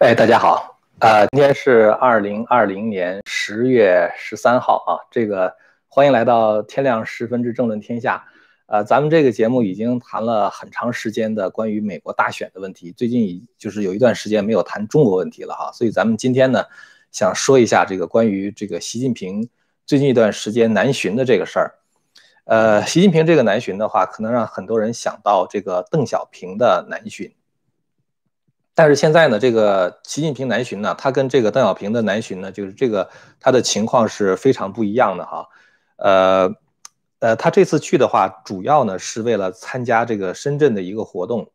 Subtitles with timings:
[0.00, 5.52] 哎，大家好，呃，今天是二零二零年十月十三号啊，这个
[5.88, 8.24] 欢迎来到天亮十分之政论天下。
[8.66, 16.64] 呃，咱们这个节目已经谈了很长时间的关于美国大选的问题，最近已就是有一段时间没有谈中国问题了哈，所以咱们今天呢，
[17.10, 19.48] 想说一下这个关于这个习近平
[19.84, 21.74] 最近一段时间南巡的这个事儿。
[22.44, 27.34] 呃，习近平这个南巡的话，可能让很多人想到这个邓小平的南巡。
[28.78, 33.10] 但是现在呢，这个习近平南巡呢，他跟这个邓小平的南巡呢，就是这个
[33.40, 35.48] 他的情况是非常不一样的哈。
[35.96, 36.54] 呃，
[37.18, 41.50] 呃，他这次去的话，主要呢是为了参加这个深圳的一个活动。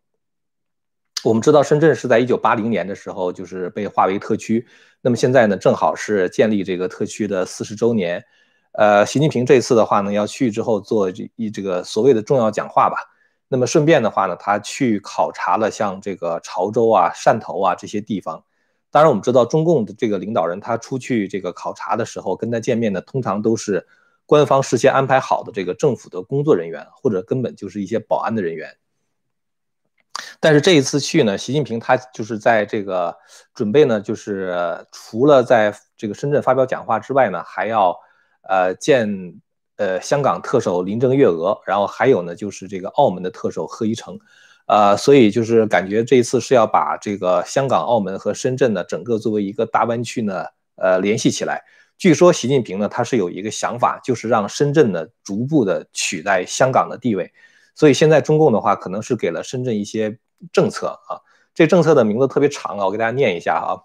[1.24, 4.68] 我们知道深圳是在一九八零年的时候就是被划为特区，
[5.00, 8.22] 那么现在呢正好是建立这个特区的四十周年。
[8.74, 12.98] 呃，习近平这次的话呢，要去之后做一这个所谓的重要讲话吧。
[13.54, 18.44] 那么顺便的话呢，他去考察了像这个潮州啊、汕头啊这些地方。
[18.90, 23.86] 当然，我们知道中共的这个领导人，他出去这个考察的时候，跟他见面的通常都是
[24.26, 28.76] 官方事先安排好的这个政府的工作人员，或者根本就是一些保安的人员。
[30.40, 33.16] 但是这一次去呢，习近平他就是在这个
[33.54, 37.96] 准备呢，就是除了在这个深圳发表讲话之外呢，还要
[38.50, 39.40] 呃见。
[39.78, 44.20] 呃，香港特首林郑月娥，然后还有呢，就是这个澳门的特首贺一诚，
[44.68, 51.64] 呃，所以就是感觉这一次是要把这个香港、澳门和深圳呢，整个作为一个大湾区呢，呃，联系起来。
[51.98, 57.32] 据说习近平呢，他是有一个想法，就是让深圳呢逐步的取代香港的地位。
[57.76, 60.18] 所以现在中共的话，可能是给了深圳一些
[60.52, 61.22] 政策啊，
[61.56, 63.78] 这政策的名字特别长啊，我给大家念一下啊。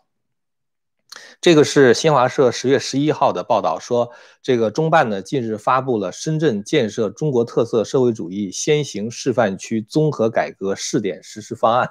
[1.40, 4.10] 这个是新华社十月十一号的报道，说
[4.42, 11.88] 这个中办呢近日发布了深圳建设中国特色社会主义先行示范区综合改革试点实施方案。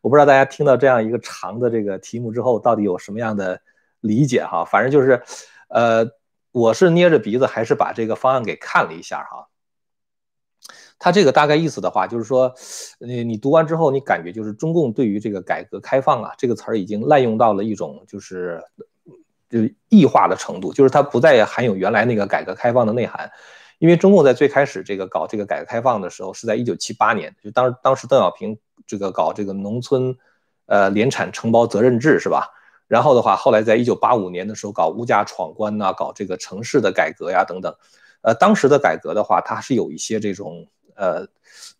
[0.00, 3.60] 我不知道大家听到这样一个长的这个题目之后，到底有什么样的
[4.00, 4.64] 理解哈？
[4.64, 5.22] 反正就是，
[5.68, 6.04] 呃，
[6.50, 9.48] 我是捏着鼻子还是把这个方案给看了一下哈。
[11.02, 12.54] 他这个大概意思的话，就是说，
[13.00, 18.62] 你你读完之后，你感觉就是中共对于这个改革开放啊这个词儿已经滥用到了一种就是
[19.50, 23.28] 就是异化的程度，就是它不再含有原来那个改革开放的内涵。
[23.80, 30.16] 因为中共在最开始这个搞这个改革开放的时候，是在一九七八年，就当当时邓小平这个搞这个农村
[30.66, 32.48] 呃联产承包责任制是吧？
[32.86, 37.74] 然后的话，后来在一九八五年的时候搞物价闯关呐，搞这个城市的改革呀等等。
[38.20, 40.64] 呃，当时的改革的话，它是有一些这种。
[40.96, 41.26] 呃，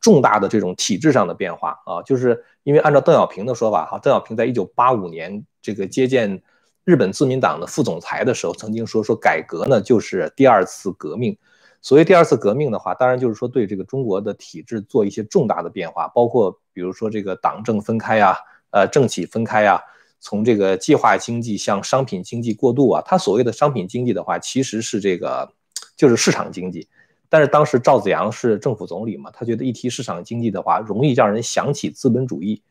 [0.01, 6.43] 重大的这种体制上的变化啊，就是因为按照邓小平的说法哈，邓小平在一九八五年这个接见
[6.85, 11.37] 日本自民党的副总裁的时候，曾经说说改革呢就是第二次革命。
[11.85, 18.37] 所谓第二次革命的话，当然就是说对这个中国的体制做一些重大的变化，包括比如说这个党政分开啊，
[18.71, 19.81] 呃，政企分开啊，
[20.21, 23.03] 从这个计划经济向商品经济过渡啊。
[23.05, 25.53] 他所谓的商品经济的话，其实是这个
[25.97, 26.89] 就是市场经济。
[27.33, 32.63] 但是当时赵子阳是政府总理嘛，他觉得一提市场经济的话，容易让人想起资本主义，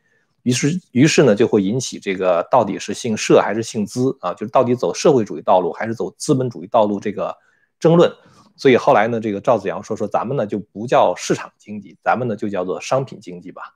[0.44, 7.36] 于是于是呢就会引起这个到底是姓社还是姓资啊，就是到底走社会主义道路还是走资本主义道路这个
[7.80, 8.14] 争论。
[8.56, 13.74] 所以后来呢，这个赵子阳说说咱们呢就不叫市场经济，咱们呢就叫做商品经济吧。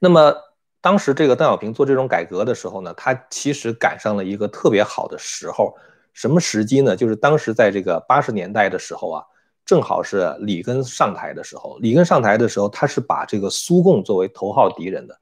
[0.00, 0.34] 那么
[0.80, 5.76] 当时这个邓小平做这种改革的时候呢，他其实赶上了一个特别好的时候。
[6.16, 6.96] 什么时机呢？
[6.96, 9.22] 就是当时在这个八十年代的时候啊，
[9.66, 11.76] 正好是里根上台的时候。
[11.80, 15.14] 里根上台的时候，他是把这个苏共作为头号敌人的。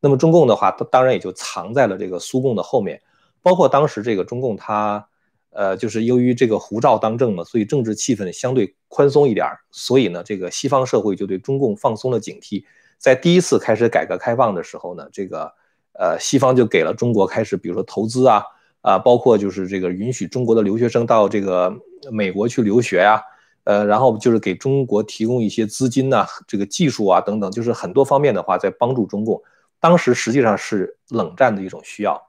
[0.00, 3.00] 那么中共的话，他当然也就藏在了这个苏共的后面。
[3.40, 5.08] 包括当时这个中共，他
[5.48, 9.46] 呃，就是由于这个胡赵当政嘛，所以政治气氛相对宽松一点。
[9.70, 12.62] 所以呢，这个西方社会就对中共放松了警惕。
[12.98, 15.50] 在第一次开始改革开放的时候呢，这个
[15.94, 18.44] 呃，西方就给了中国开始，比如说投资啊。
[18.84, 21.74] 啊，包括就是这个允许中国的留学生到这个
[22.12, 23.18] 美国去留学呀，
[23.64, 29.42] 呃，然后就是给中国提供一些资金呐，这个技术啊等等，就是很多方面的话在帮助中共。
[29.80, 32.22] 当时实际上是冷战的一种需要，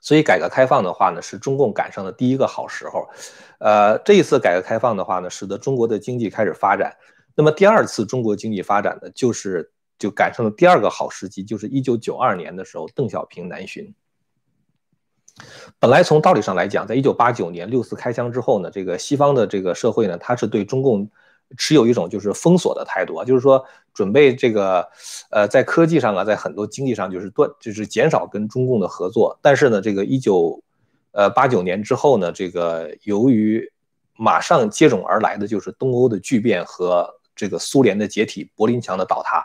[0.00, 3.08] 所以改革开放的话呢，是中共赶上的第一个好时候。
[3.58, 6.94] 呃，这一次改革开放的话呢，使得中国的经济开始发展。
[7.34, 13.94] 那么第二次中国经济发展呢，就是就赶上了第二个好时机，就是一九九二年的时候，邓小平南巡。
[15.78, 21.08] 本来从道理上来讲，在一九八九年六四开枪之后呢，这个西方的这个社会呢，它是对中共
[21.56, 24.88] 持有一种就是封锁的态度啊，就是说准备这个
[25.30, 29.38] 呃在科技上啊，在很多经济上就是断就是减少跟中共的合作。
[29.42, 30.62] 但是呢，这个一九
[31.12, 33.70] 呃八九年之后呢，这个由于
[34.16, 39.44] 马上接踵而来的就是东欧的巨变和这个苏联的解体、柏林墙的倒塌，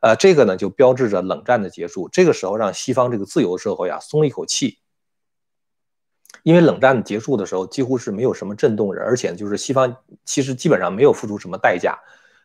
[0.00, 2.08] 呃，这个呢就标志着冷战的结束。
[2.08, 4.78] 这个时候让西方这个自由社会啊松了一口气，
[6.46, 11.98] 因为冷战结束的时候几乎是没有什么震动的，而且就是西方其实基本上没有付出什么代价，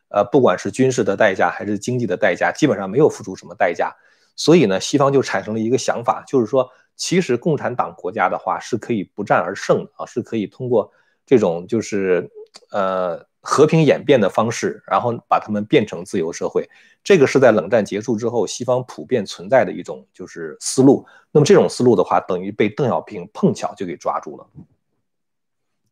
[0.08, 3.94] 呃，不管是军事的代价还是经济的代价，基本上没有付出什么代价。
[4.34, 10.90] 所以呢，西方就产生了一个想法，就是说，其实共产党国家的话是可以不战而胜的啊，是可以通过
[11.24, 12.28] 这种就是
[12.72, 13.24] 呃。
[13.44, 16.70] 和平演变的方式，然后把他们变成自由社会，
[17.02, 21.04] 这个是在冷战结束之后西方普遍存在的一种就是思路。
[21.32, 24.46] 那么这种思路的话，等于被邓小平碰巧就给抓住了。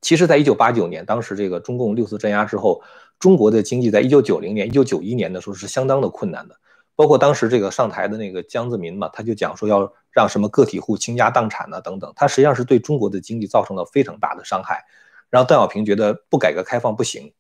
[0.00, 2.80] 其实，在一九八九年，当时这个中共六次镇压之后，
[3.18, 6.56] 中国的经济在一九九零年、一九九一年的时候是相当的困难的。
[6.94, 14.84] 包括当时这个上台的那个江泽民嘛，他就讲说要让什么个体户倾家荡产呐等等，他实际上是对中国的经济造成了非常大的伤害。
[15.28, 17.32] 然后邓小平觉得不改革开放不行。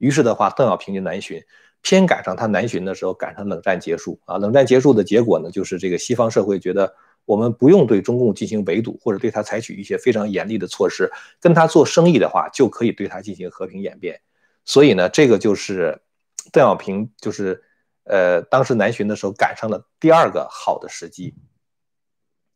[0.00, 1.44] 于是的话，邓小平就南巡，
[1.82, 4.38] 偏赶上他南巡的时候，赶上冷战结束啊。
[4.38, 6.94] 冷战结束的结果呢，就是这个西方社会觉得
[7.26, 14.18] 我们不用对中共进行围堵，或者对他采取一些非常严厉的措施，跟他做生意的话，就可以对他进行和平演变。
[14.64, 16.00] 所以呢，这个就是
[16.50, 17.62] 邓小平就是
[18.04, 21.34] 呃，当时南巡的时候赶上了第二个好的时机。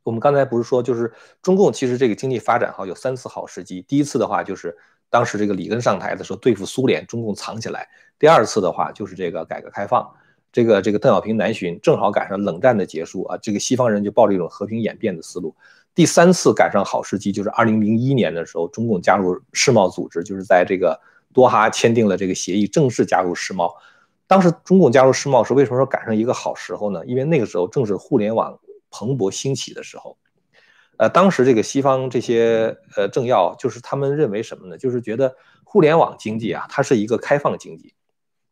[0.03, 1.13] 我们刚才不是说，就是
[1.43, 4.75] 中共其实这个经济发展哈有三次好时机，第一次的话就是。
[5.15, 7.89] 当时这个里根上台的时候，对付苏联，中共藏起来。
[8.19, 10.05] 第二次的话，就是这个改革开放，
[10.51, 15.55] 这个这个邓小平南巡，正好赶上冷战的结束啊，这个西方人就抱着一种和平演变的思路。
[15.95, 21.01] 第三次赶上好时机，就是二零零一年的时候，中共加入世贸组织，就是在这个
[21.33, 23.73] 多哈签订了这个协议，正式加入世贸。
[24.27, 27.07] 当时中共加入世贸是为什么说赶上一个好时候呢？
[27.07, 28.59] 因为那个时候正是互联网
[28.91, 30.19] 蓬勃兴起的时候。
[30.97, 34.79] 呃，当时这个西方这些呃政要，就是他们认为什么呢？
[34.79, 37.95] 就是觉得互联网经济啊，它是一个开放经济，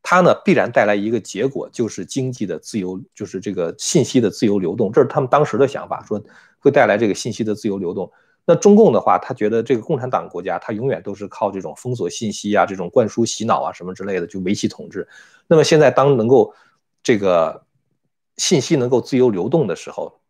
[0.03, 4.91] 它呢必然带来一个结果，就是经济的自由，就是这个信息的自由流动。
[4.91, 6.21] 这是他们当时的想法，说
[6.59, 8.11] 会带来这个信息的自由流动。
[8.45, 15.07] 那中共的话，他觉得这个共产党国家，它永远都是靠这种封锁信息啊，这种灌输洗脑啊什么之类的，就维系统治。
[15.47, 16.53] 那么现在当能够
[17.05, 17.65] 这个
[18.39, 20.22] 信息能够自由流动的时候，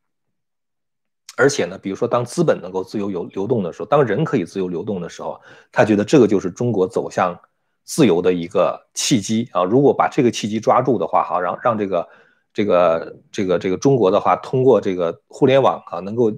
[1.34, 5.40] 而且呢，比如说，当资本能够自由流流动的时候，当人可以自由流动的时候，
[5.73, 7.34] 他觉得这个就是中国走向
[7.84, 9.64] 自由的一个契机啊！
[9.64, 12.08] 如果把这个契机抓住的话，哈，让让这个
[12.52, 16.31] 这个这个这个中国的话，通过这个互联网啊，能够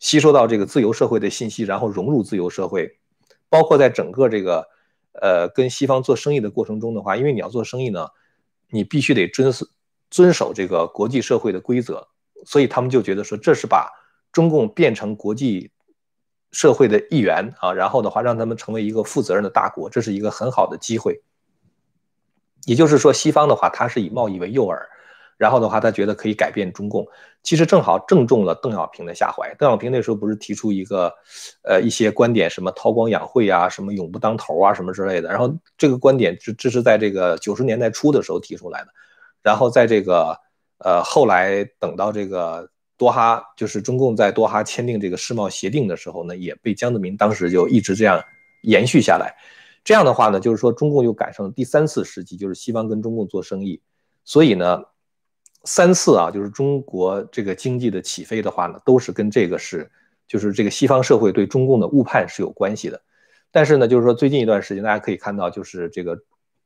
[0.00, 2.98] 吸收到这个自由社会的信息，然后融入自由社会，
[3.48, 4.66] 包括在整个这个
[5.12, 8.08] 呃跟西方做生意的过程中的话，因为你要做生意呢，
[8.68, 9.64] 你必须得遵守
[10.10, 12.08] 遵守这个国际社会的规则，
[12.44, 13.88] 所以他们就觉得说，这是把。
[14.32, 15.72] 中共变成国际
[16.52, 21.22] 社会的一员啊，然后的话让他们成为一个负责任的大国，这是一个很好的机会。
[22.66, 24.76] 也就是说，西方的话，他是以贸易为诱饵，
[25.36, 27.06] 然后的话，他觉得可以改变中共。
[27.42, 29.54] 其实正好正中了邓小平的下怀。
[29.54, 31.12] 邓小平那时候不是提出一个
[31.62, 35.28] 呃一些观点，什么韬光养晦啊，什么永不当头啊，什么之类的。
[35.30, 38.88] 然后这个观点这这是在这个九十年代初的时候提出来的。
[39.42, 40.38] 然后在这个
[40.78, 42.68] 呃后来等到这个。
[43.00, 48.22] 多哈就是中共在多哈签订这个世贸协定的时候呢，也被江泽民当时就一直这样
[48.60, 49.34] 延续下来。
[49.82, 53.80] 这样的话呢，就是说中共又赶上了第三次时机，就是西方跟中共做生意。
[54.22, 54.82] 所以呢，
[55.64, 59.90] 三次啊，就是中国这个经济的起飞的话呢，都是跟这个是，
[60.28, 63.00] 就是这个西方社会对中共的误判是有关系的。
[63.50, 66.18] 但是呢，就是说最近一段时间，大家可以看到，就是这个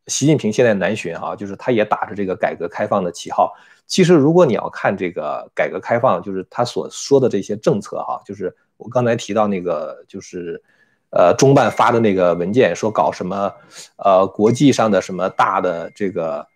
[0.07, 3.55] 习近平现在南巡啊，就是他也打着这个改革开放的旗号。
[3.87, 10.63] 其实，如果你要看这个改革开放，就是他所说的这些政策哈，就是我刚才提到那个，就是
[11.11, 13.53] 呃中办发的那个文件，说搞什么
[13.97, 16.47] 呃国际上的什么大的这个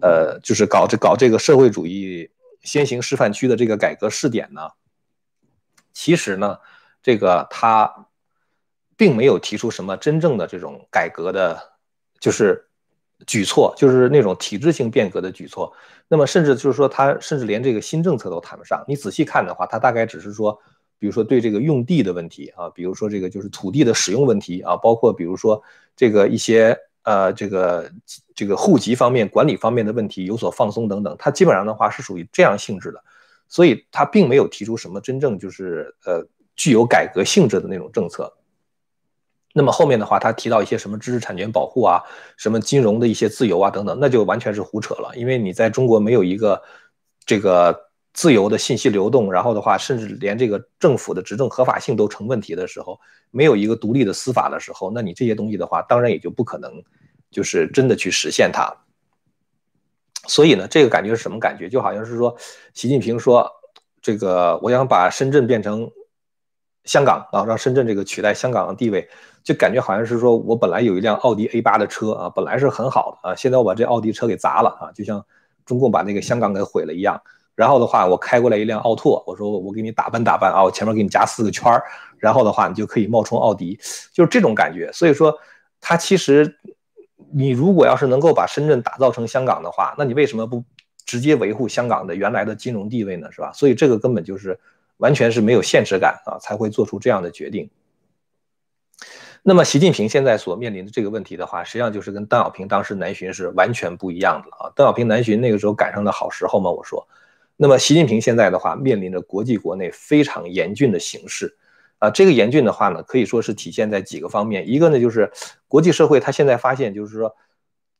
[0.00, 2.30] 呃，就是搞这搞这个社会主义
[2.62, 4.70] 先行示范区的这个改革试点呢，
[5.92, 6.58] 其实呢，
[7.02, 8.06] 这个他
[8.96, 11.60] 并没有提出什么真正的这种改革的，
[12.20, 12.67] 就是。
[13.26, 15.72] 举措就是那种体制性变革的举措，
[16.06, 18.84] 那么甚至就是说，他甚至连这个新政策都谈不上。
[18.86, 20.58] 你仔细看的话，他大概只是说，
[20.98, 25.60] 比如说对这个用地的问题啊，比如说这个就是土地的使用问题啊，包括比如说
[25.96, 27.90] 这个一些呃这个
[28.34, 33.02] 这个户籍方面、管理方面的问题有所放松等等，它基本上的话是属于这样性质的，
[33.48, 38.32] 所以它并没有提出什么真正就是呃具有改革性质的那种政策。
[39.58, 42.00] 那么后面的话，他提到一些什么知识产权保护啊，
[42.36, 45.12] 什么金融的一些自由啊等等，那就完全是胡扯了。
[45.16, 46.62] 因为你在中国没有一个
[47.26, 47.76] 这个
[48.14, 53.00] 自由的信息流动，然后的话，甚至连这个政府的执政合法性都成问题的时候，
[53.32, 56.72] 没有一个独立的司法的时候，那你这些东西的话，当然也就不可能
[57.32, 58.72] 就是真的去实现它。
[60.28, 61.68] 所以呢，这个感觉是什么感觉？
[61.68, 62.36] 就好像是说，
[62.74, 63.50] 习近平说，
[64.00, 65.90] 这个我想把深圳变成
[66.88, 69.06] 香港啊，让深圳这个取代香港的地位，
[69.44, 75.22] 就感觉好像是说我本来有一辆奥迪 A 八的车啊，本来是很好的啊，现在我把这奥迪车给砸了啊，就像
[75.66, 77.20] 中共把那个香港给毁了一样。
[77.54, 81.82] 然后的话，我开过来一辆奥拓，我说我给你打扮打扮啊，我前面给你加四个圈儿，
[82.16, 83.78] 然后的话你就可以冒充奥迪，
[84.14, 84.90] 就是这种感觉。
[84.92, 85.36] 所以说，
[85.80, 86.56] 它其实
[87.32, 90.64] 你如果要是能够把深圳打造成香港的话，那你为什么不
[91.04, 93.30] 直接维护香港的原来的金融地位呢？
[93.32, 93.50] 是吧？
[93.52, 94.58] 所以这个根本就是
[94.98, 97.68] 完全是没有现实感啊，才会做出这样的决定。
[99.42, 104.70] 那么习近平现在所面临的这个问题的话，实际上就是跟邓小平当时南巡是完全不一样的啊。
[104.76, 107.06] 邓小平南巡那个时候赶上了好时候嘛，我说。
[107.60, 111.56] 那么，习近平现在的话，面临着国际国内非常严峻的形势，
[111.98, 114.68] 啊，这个严峻的话呢，可以说是体现在几个方面。
[114.70, 115.28] 一个呢，就是
[115.66, 117.34] 国际社会他现在发现，就是说，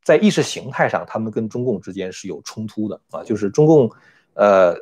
[0.04, 3.24] 在意识形态上，他们跟中共之间是有冲突的啊。
[3.24, 3.90] 就是中共，
[4.34, 4.76] 呃，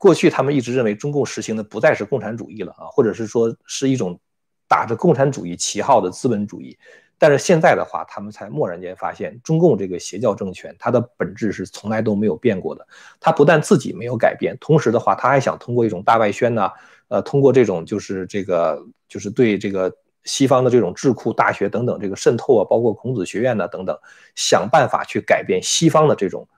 [0.00, 4.18] 过去他们一直认为中共实行的不再是共产主义了啊，或者是说是一种
[4.66, 6.74] 打着共产主义旗号的资本主义。
[7.18, 12.88] 但是现在的话，他们才蓦然间发现，中共这个邪教政权，它的本质是从来都没有变过的。
[13.20, 16.70] 它不但自己没有改变，同时的话，他还想通过一种大外宣呢，
[17.08, 23.94] 呃，通过这种就是这个就是对这个西方的这种智库、大学等等这个渗透啊，包括孔子学院呢等等，
[24.34, 26.48] 想办法去改变西方的这种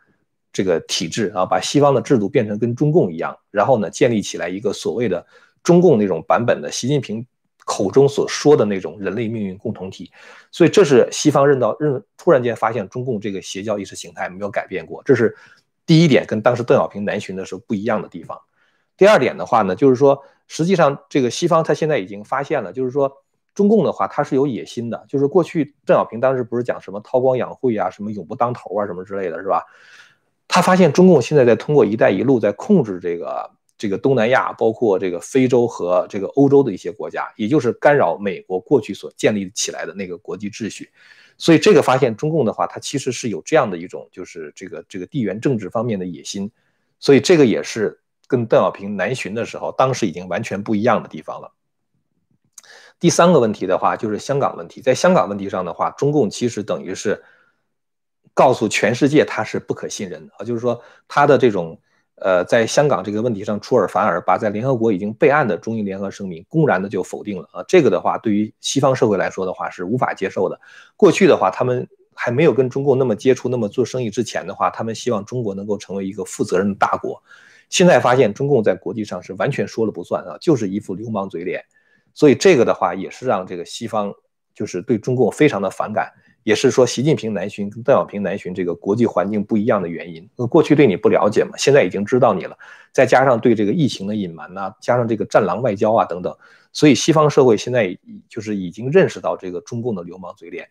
[0.52, 5.26] 这个体制啊，把西方的制度变成跟中共一样，然后呢，建立起来一个所谓的
[5.62, 7.26] 中共那种版本的习近平。
[7.64, 10.10] 口中所说的那种人类命运共同体，
[10.50, 15.32] 所以这是西方认到认突然间发现中共这个邪教意识形态没有改变过，这是
[15.86, 18.36] 第一点，跟当时邓小平南巡的时候不一样的地方。
[18.96, 23.12] 第二点的话呢，就是说实际上这个西方他现在已经发现了，就是说
[23.54, 29.62] 中共的话他是有野心的，就是过去邓小平当时不是讲什么韬光养晦啊，什么永不当头啊，什么之类的是吧？
[30.52, 33.50] 他发现中共现在在通过“一带一路”在控制这个。
[33.78, 40.88] 这个东南亚，包括这个非洲和这个欧洲的一些国家，也就是干扰美国过去所建立起来的那个国际秩序。
[41.36, 46.48] 所以这个发现，中共的话，它其实是有这样的一种，就是这个这个地缘政治方面的野心。
[47.00, 51.50] 所以这个也是跟邓小平南巡的时候，当时已经完全不一样的地方了。
[53.00, 54.80] 第三个问题的话，就是香港问题。
[54.80, 57.20] 在香港问题上的话，中共其实等于是
[58.34, 61.78] 告诉全世界，他是不可信任的啊，就是说他的这种。
[62.16, 67.64] 呃，在香港这个问题上出尔反尔，把在联合国已经备案的中英联合声明公然的就否定了啊！
[67.66, 70.60] 这个的话，对于西方社会来说的话是无法接受的。
[70.96, 77.20] 过去的话，他们还没有跟中共那么接触、那么做生意之前的话，他们希望中国能够成为一个负责任的大国。
[77.68, 81.64] 现在发现中共在国际上是完全说了不算啊，就是一副流氓嘴脸。
[82.14, 84.14] 所以这个的话也是让这个西方
[84.54, 86.12] 就是对中共非常的反感。
[86.44, 90.28] 也是说，习近平南巡跟邓小平南巡这个国际环境不一样的原因。
[90.48, 92.56] 过去对你不了解嘛，现在已经知道你了。
[92.92, 96.36] 再加上对这个疫情的隐瞒呐，加上这个战狼外交啊等等，
[96.72, 97.96] 所以西方社会现在
[98.28, 100.68] 就是已经认识到这个中共的流氓嘴脸。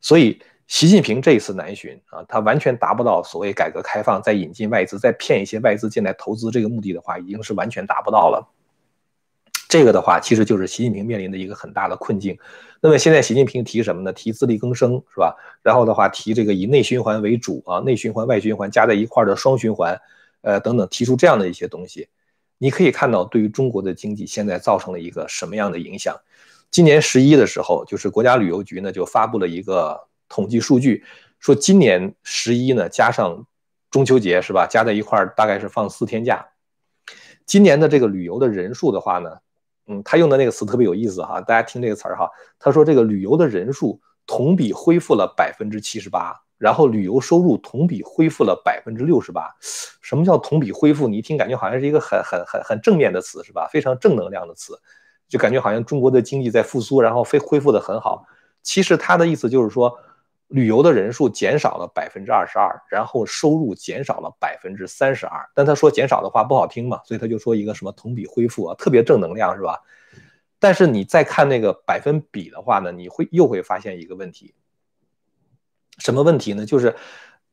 [0.00, 8.48] 所以习近平这一次南巡啊，他完全达不到所谓改革开放再引进外资、再骗一些外资进来投资这个目的的话，已经是完全达不到了。
[9.72, 12.38] 这个的话，其实就是习近平面临的一个很大的困境。
[12.82, 14.12] 那么现在习近平提什么呢？
[14.12, 15.34] 提自力更生，是吧？
[15.62, 19.98] 然后的话，提这个以内循环为主啊，内循环、外循环加在一块儿的双循环，
[20.42, 22.06] 呃，等等，提出这样的一些东西。
[22.58, 26.20] 你可以看到，对于中国的经济现在造成了一个什么样的影响？
[26.70, 29.98] 今年十一的时候，就是国家旅游局呢就发布了一个
[30.28, 31.02] 统计数据，
[31.38, 33.46] 说今年十一呢加上
[33.90, 34.66] 中秋节，是吧？
[34.68, 36.46] 加在一块儿大概是放四天假。
[37.46, 39.38] 今年的这个旅游的人数的话呢？
[39.86, 42.28] 嗯，他用的那个词特别有意思哈，大家听这个词儿哈。
[42.58, 49.48] 他说这个旅游的人数同比恢复了百分之七十八，然后旅游收入同比恢复了百分之六十八。
[49.60, 51.08] 什么叫同比恢复？
[51.08, 53.68] 你一听感觉好像是一个很很很很正面的词是吧？
[53.72, 54.78] 非常正能量的词，
[55.28, 58.24] 就感觉好像中国的经济在复苏，然后非恢复的很好。
[58.62, 59.98] 其实他的意思就是说。
[60.52, 65.48] 旅游的人数减少了百分之二十二，然后收入减少了百分之三十二。
[65.54, 69.80] 但他说减少的话不好听嘛，所以他就说一个什么同比恢复啊，特别正能量是吧？
[70.58, 74.54] 但是你再看那个百分比的话呢，你会又会发现一个问题，
[75.96, 76.66] 什么问题呢？
[76.66, 76.94] 就是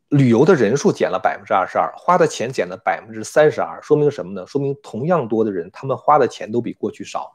[0.10, 4.46] 旅游的人数减了百分之二十二，花的钱减了百分之三十二，说明什么呢？
[4.46, 7.32] 说明同样多的人，他们花的钱都比过去少。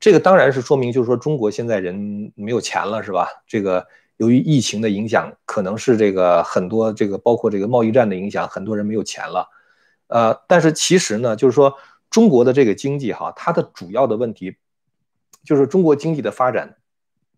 [0.00, 3.28] 这个当然是说明，就是说中国现在人没有钱了是吧？
[3.46, 3.86] 这个。
[4.20, 9.48] 由于疫情的影响，可能是这个很多这个包括这个贸易战的影响，很多人没有钱了，
[10.08, 11.74] 呃，但是其实呢，就是说
[12.10, 14.58] 中国的这个经济哈，它的主要的问题
[15.42, 16.76] 就是中国经济的发展，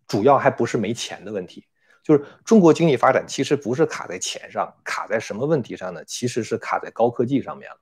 [0.09, 1.63] 主要还不是没钱的问题，
[2.03, 6.03] 就是中国经济发展其实不是卡在钱上，卡在什么问题上呢？
[6.03, 7.77] 其实是卡在高科技上面了。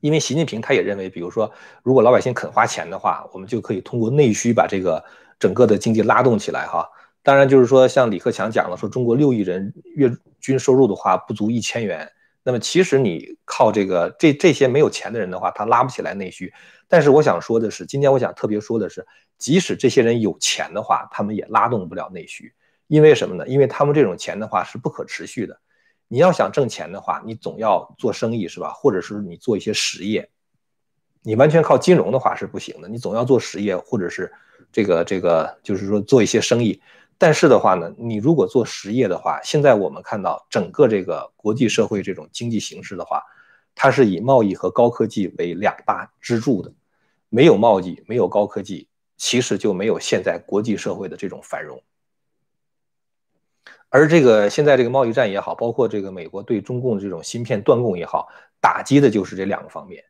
[0.00, 1.50] 因为习近平他也认为，比如说，
[1.82, 5.02] 如果老百姓肯花钱的话，我们就可以通过内需把这个
[5.38, 6.86] 整个的经济拉动起来哈。
[7.22, 10.10] 当然，就是说像李克强讲了，说中国六亿人月
[10.40, 12.10] 均收入的话不足一千元，
[12.42, 16.52] 那么其实你靠这个这这些没有钱的人的话，他拉不起来内需。
[16.88, 19.06] 但是我想说的是，今天我想特别说的是，
[19.38, 22.52] 即使这些人有钱的话，他们也拉动不了内需，
[22.88, 23.46] 因为什么呢？
[23.46, 25.56] 因为他们这种钱的话是不可持续的。
[26.08, 28.72] 你要想挣钱的话，你总要做生意是吧？
[28.72, 30.28] 或者是你做一些实业，
[31.22, 32.88] 你完全靠金融的话是不行的。
[32.88, 34.30] 你总要做实业，或者是
[34.72, 36.82] 这个这个，就是说做一些生意。
[37.22, 43.22] 但是的话呢，你如果做实业的话，现在我们看到整个这个国际社会这种经济形势的话，
[43.76, 46.72] 它是以贸易和高科技为两大支柱的。
[47.28, 51.80] 没有贸易，没有高科技，其实就没有现在国际社会的这种繁荣。
[53.88, 60.02] 而这个现在这个贸易战也好，包括这个美国对中共的这种芯片断供也好，打击的就是这两个方面。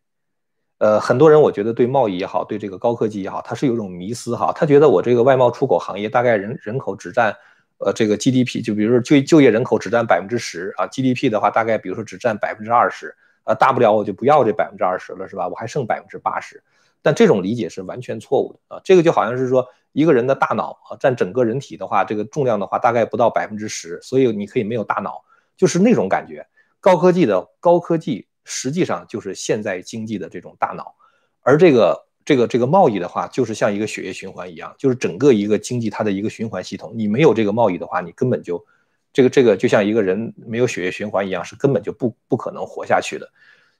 [0.82, 7.32] 呃，很多人我觉得对贸易也好，对这个高科技也好，他是有种迷思哈，他觉得我这个外贸出口行业大概人人口只占，
[7.78, 15.46] 呃，这个 GDP，就比如说就就业人口只占百分之十啊，GDP 的话大概比如说只占百分之二十，啊，大不了我就不要这百分之二十了，是吧？
[15.46, 16.60] 我还剩百分之八十。
[17.00, 18.80] 但这种理解是完全错误的啊！
[18.82, 25.22] 这个就好像是说一个人的大脑啊，占整个人体的话，这个重量的话大概不到百分之十，所以你可以没有大脑，
[25.56, 26.44] 就是那种感觉。
[26.80, 30.94] 高科技的高科技实际上就是现在经济的这种大脑，
[31.40, 36.92] 而这个这个这个贸易的话，就是像一个血液循环一样，就是整个一个经济它的一个循环系统。
[36.94, 38.64] 你没有这个贸易的话，你根本就
[39.12, 43.28] 这个这个就像一个人没有血液循环一样，是根本就不不可能活下去的。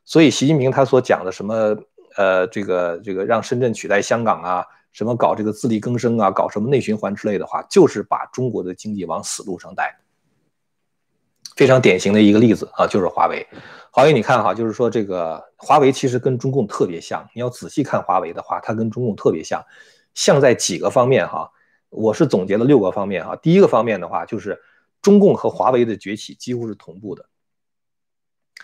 [0.04, 1.76] 所以习近平他所讲的什么？
[2.14, 9.99] 呃，这个这个让深圳取代香港啊，什么搞这个自力更生啊，搞什么内循环之类的话，就是把中国的经济往死路上带。
[11.56, 13.47] 非常典型的一个例子啊，就是华为。
[13.90, 17.28] 华为，你看哈，就是说这个华为其实跟中共特别像。
[17.34, 19.62] 你要仔细看华为的话，它跟中共特别像，
[20.15, 21.50] 像在几个方面哈。
[21.91, 23.36] 我是总结了六个方面哈。
[23.36, 24.58] 第一个方面的话，就是
[25.02, 27.26] 中共和华为的崛起几乎是同步的。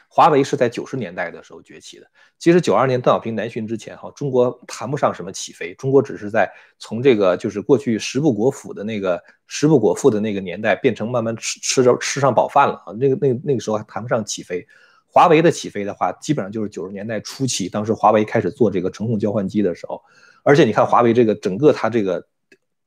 [0.07, 2.07] 华为是在九十年代的时候崛起的。
[2.39, 12.93] 其实九二年邓小平南巡之前，哈，中国谈不上什么起飞，中国只是在从这个就是过去食不果腹的那个食不果腹的那个年代，变成慢慢吃吃着吃上饱饭了啊。
[12.99, 14.67] 那个那那个时候还谈不上起飞。
[15.07, 20.03] 华为的起飞的话，基本上就是九十年代初期，当时华为开始做这个程控交换机的时候。
[20.43, 22.27] 而且你看华为这个整个它这个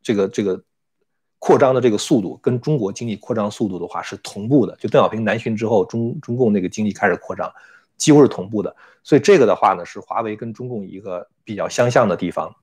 [0.02, 0.64] 这个这个。
[1.44, 7.52] 扩张的这个速度跟中国经济扩张速度的话是同步的，就邓小平南巡之后，中中共那个经济开始扩张，
[7.98, 8.76] 几乎是同步的。
[9.02, 12.56] 所以这个的话呢，是华为跟中共一个比较相像的地方。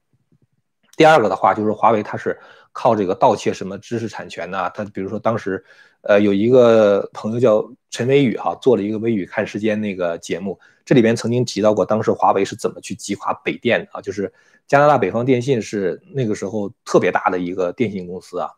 [0.97, 2.39] 第二个的话就是华为它是
[2.71, 5.65] 靠这个盗窃什么知识产权呐，它比如说当时，
[6.03, 14.33] 呃，有一个朋友叫陈伟宇哈，做了一个《微宇看时间》那个节目，这里边曾经提到过当时华为是怎么去击垮北电啊，就是
[14.69, 18.49] 加拿大北方电信是那个时候特别大的一个电信公司啊。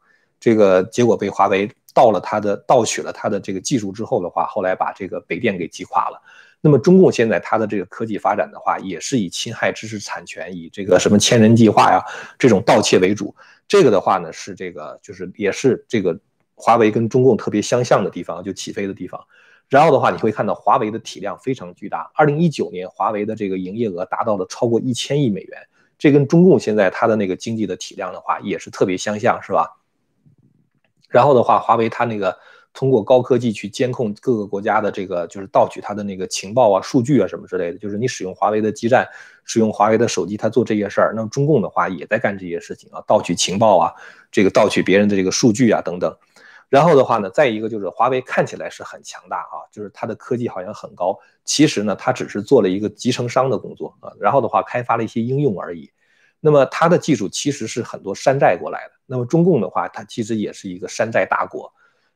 [0.41, 6.21] 这个结果被华为盗了他的盗取了他的这个技术之后的话，后来把这个北电给击垮了。
[6.63, 12.05] 那么中共现在它的这个科技发展的话，也是以侵害知识产权，以这个什么千人计划呀
[12.39, 13.35] 这种盗窃为主。
[13.67, 16.19] 这个的话呢，是这个就是也是这个
[16.55, 19.19] 华为跟中共特别相像的地方，就起飞的地方。
[19.71, 22.11] 然后的话，你会看到华为的体量非常巨大。
[22.15, 25.59] 二零一九年，华为的这个营业额达到了超过一千亿美元，
[25.97, 29.80] 这跟中共现在它的那个经济的体量的话，也是特别相像，是吧？
[31.11, 32.35] 然后的话，华为它那个
[32.73, 37.79] 通过高科技去监控各个国家的这个，就是盗取它的那个情报啊、数据啊什么之类的。
[37.79, 39.07] 就是你使用华为的基站、
[39.45, 41.13] 使用华为的手机，它做这些事儿。
[41.15, 43.93] 那么中共的话也在干这些事情啊，盗取情报啊，
[44.31, 46.17] 这个盗取别人的这个数据啊等等。
[46.69, 55.91] 然后的话呢，再一个就是华为看起来是很强大啊，就是它的科技好像很高，其实呢，它只是做了一个集成商的工作啊，然后的话开发了一些应用而已。
[56.39, 58.95] 那么它的技术其实是很多山寨过来的。
[59.11, 61.73] 那么中共的话，它其实也是一个山寨大国。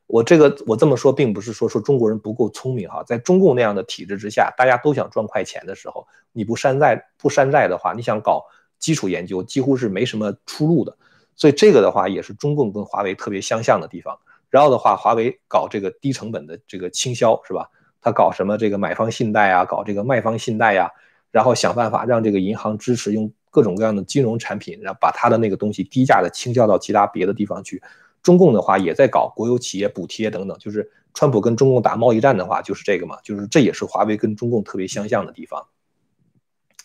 [0.07, 8.45] 我这个我这么说，并不是说说中国人不够聪明哈，在中共那样的体制之下，大家都想赚快钱的时候，你不山寨不山寨的话，你想搞
[8.79, 10.95] 基础研究，几乎是没什么出路的。
[11.35, 14.17] 所以这个的话，也是中共跟华为特别相像的地方。
[14.49, 17.69] 然后的话，华为搞这个低成本的这个倾销是吧？
[18.01, 20.89] 他搞什么这个买方信贷啊，搞这个卖方信贷呀，
[21.29, 23.29] 然后想办法让这个银行支持用。
[23.55, 27.81] 各种各样的金融产品，然后把他的那个东西低价的倾销到其他别的地方去。
[28.21, 35.65] 中共的话也在搞国有企业补贴等等，就是川普跟中共打贸易战的话，就是这个嘛，就是这也是华为跟中共特别相像的地方。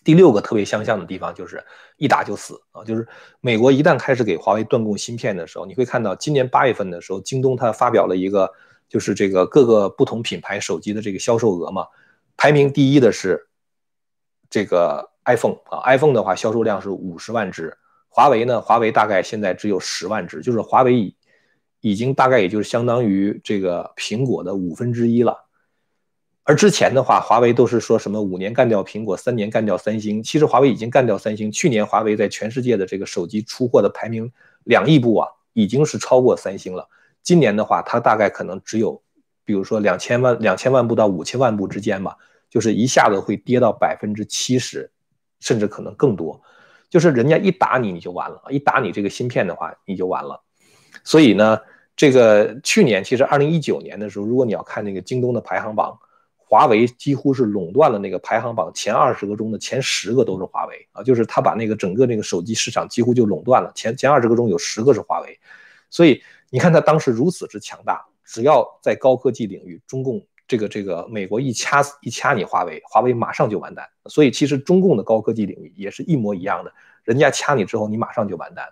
[0.05, 1.65] 第六个特别相像的地方就是
[1.97, 3.09] 一打就死啊，就是
[3.41, 8.51] 美国一旦开始给华为断供芯片的时候，你会看到今年八月份的时候，京东它发表了一个
[8.89, 11.87] 就是这个各个不同品牌手机的这个销售额嘛，
[12.37, 13.49] 排名第一的是
[14.49, 17.77] 这个 iPhone 啊，iPhone 的话销售量是五十万只，
[18.09, 21.17] 华为呢，华为大概现在只有十万只，就是华为已
[21.81, 25.37] 已经大概也就是相当于这个苹果的五分之一了。
[26.43, 30.23] 而之前的话，华为都是说什么五年干掉苹果，三年干掉三星。
[30.23, 31.53] 其实华为已经干掉三星。
[31.53, 34.33] 去年华为在全世界的这个手机出货的排名
[34.65, 36.89] 两亿部啊，已经是超过三星了。
[37.23, 39.01] 今年的话，它大概可能只有，
[39.45, 42.17] 比如说两千万两千万部到五千万部之间吧，
[42.49, 44.91] 就是一下子会跌到百分之七十，
[45.41, 46.41] 甚至可能更多。
[46.89, 50.41] 就是人家一打你，你就完了一打你这个芯片的话，你就完了。
[51.03, 51.59] 所以呢，
[51.97, 55.99] 这个去年其实二零一九年的时候，如果你要看那个京东的排行榜。
[56.53, 65.39] 华为几乎是垄断了那个排行榜前二十个中的前十个都是华为啊，就是他把那个整个那个手机市场几乎就垄断了，前前二十个中有十个是华为，
[65.91, 73.89] 所以你看他当时如此之强大，只要在高科技领域，中共这个这个美国一掐一掐你华为，华为马上就完蛋。
[74.07, 76.73] 所以其实中共的高科技领域也是一模一样的，
[77.05, 78.69] 人家掐你之后，你马上就完蛋。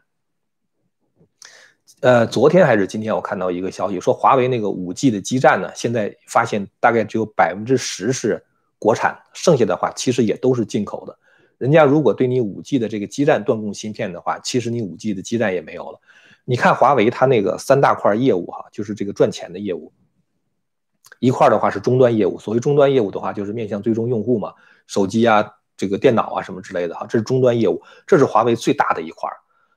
[2.00, 8.44] 呃，昨天还是今天，我看到一个消息，说华为那个五 G 的基站呢，现在发现大概只有百分之十是
[8.80, 11.16] 国产，剩下的话其实也都是进口的。
[11.58, 16.00] 人家如果对你五 G 的这个基站断供芯片的话，其实你五 G 的基站也没有了。
[16.44, 19.92] 你看华为它那个三大块业务哈，就是这个赚钱的业务，
[21.18, 22.38] 一块的话是终端业务。
[22.38, 24.54] 所谓终端业务的话，就是面向最终用户嘛，
[24.86, 25.44] 手机啊、
[25.76, 29.28] 这个电脑啊什么之类的哈，这是终端业务，这是华为最大的一块。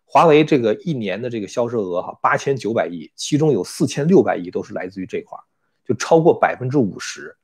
[0.05, 5.39] 华为这个一年的这个销售额哈，八千九百亿，其中有四千六百亿都是来自于这块，
[5.85, 7.35] 就超过百分之五十。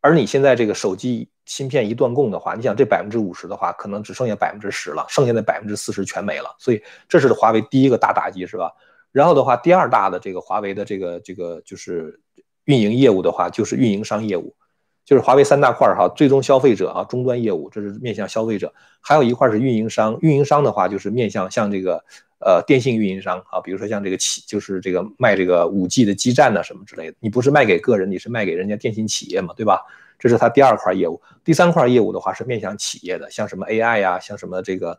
[0.00, 6.54] 而你现在这个手机芯片一断供的话，你想这百分之五十的话，可能只剩下百分之十了，剩下的百分之四十全没了。
[6.58, 8.72] 所以这是华为第一个大打击，是吧？
[9.12, 12.18] 然后的话，第二大的这个华为的这个这个就是
[12.64, 14.54] 运营业务的话，就是运营商业务。
[15.04, 18.72] 就是华为三大块哈，最终消费者啊，终端业务这是面向消费者，
[19.02, 20.16] 还有一块是运营商。
[20.22, 22.02] 运营商的话就是面向像这个
[22.38, 27.16] 呃电信运营商啊，比如说像这个企，就是这个卖这个五 G 的基站呐什么之类的。
[27.20, 29.82] 你不是卖给个人，你是卖给人家电信企业嘛，对吧？
[30.18, 31.20] 这是它第二块业务。
[31.44, 34.98] 第三块业务的话是面向企业的，像什么 AI 呀，像什么这个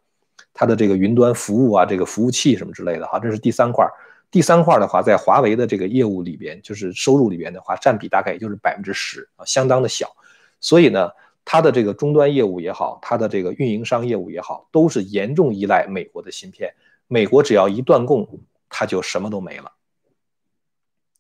[0.54, 3.88] 它的这个云端服务啊，这个服务器什么之类的哈，这是第三块。
[4.32, 10.14] 第三块的话，在华为的这个业务里边，就是收入里边的话，占比大概也就是百分之十啊，相当的小。
[10.60, 11.10] 所以呢，
[11.46, 16.74] 它的这个终端业务也好，它的这个运营商业务也好，都是严重依赖美国的芯片。
[17.08, 18.28] 美国只要一断供，
[18.68, 19.72] 它就什么都没了。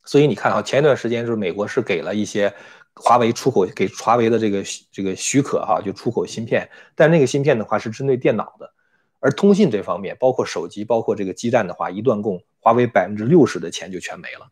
[0.04, 2.54] 所以你看啊，前一段时间就是美国是给了一些
[2.96, 8.74] 华为出口给华为的这个这个许可哈，就出口芯片，但那个芯片的话是针对电脑的，
[9.20, 12.42] 而通信这方面，包括手机，包括这个基站的话，一断供。
[12.66, 14.50] 华为百分之六十的钱就全没了，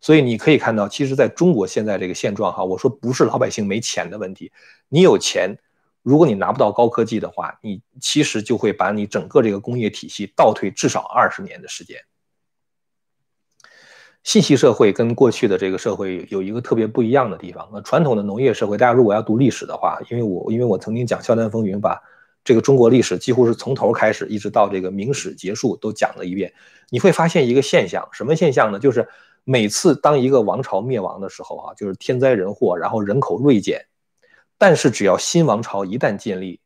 [0.00, 4.50] 所以你可以看到，其实在中国现在这个现状哈，我说不是老百姓没钱的问题，
[4.88, 5.54] 你有钱，
[6.02, 12.00] 如果你拿不到高科技的话，你其实就会把你整个这个工业体系倒退至少二十年的时间。
[14.22, 22.02] 信息社会跟过去的这个社会有一个特别不一样的地方，那传统的农业社会，大家如果要读历史的话，因为我因为我曾经讲《笑谈风云》把。
[22.44, 26.52] 这个中国历史几乎是从头开始，一直到这个明史结束都讲了一遍。
[26.90, 28.78] 你会发现一个现象，什么现象呢？
[28.80, 29.08] 就是
[29.44, 33.86] 每次当一个王朝灭亡的时候啊，就是天灾人祸，然后人口锐减。
[34.58, 36.60] 但是只要新王朝一旦建立，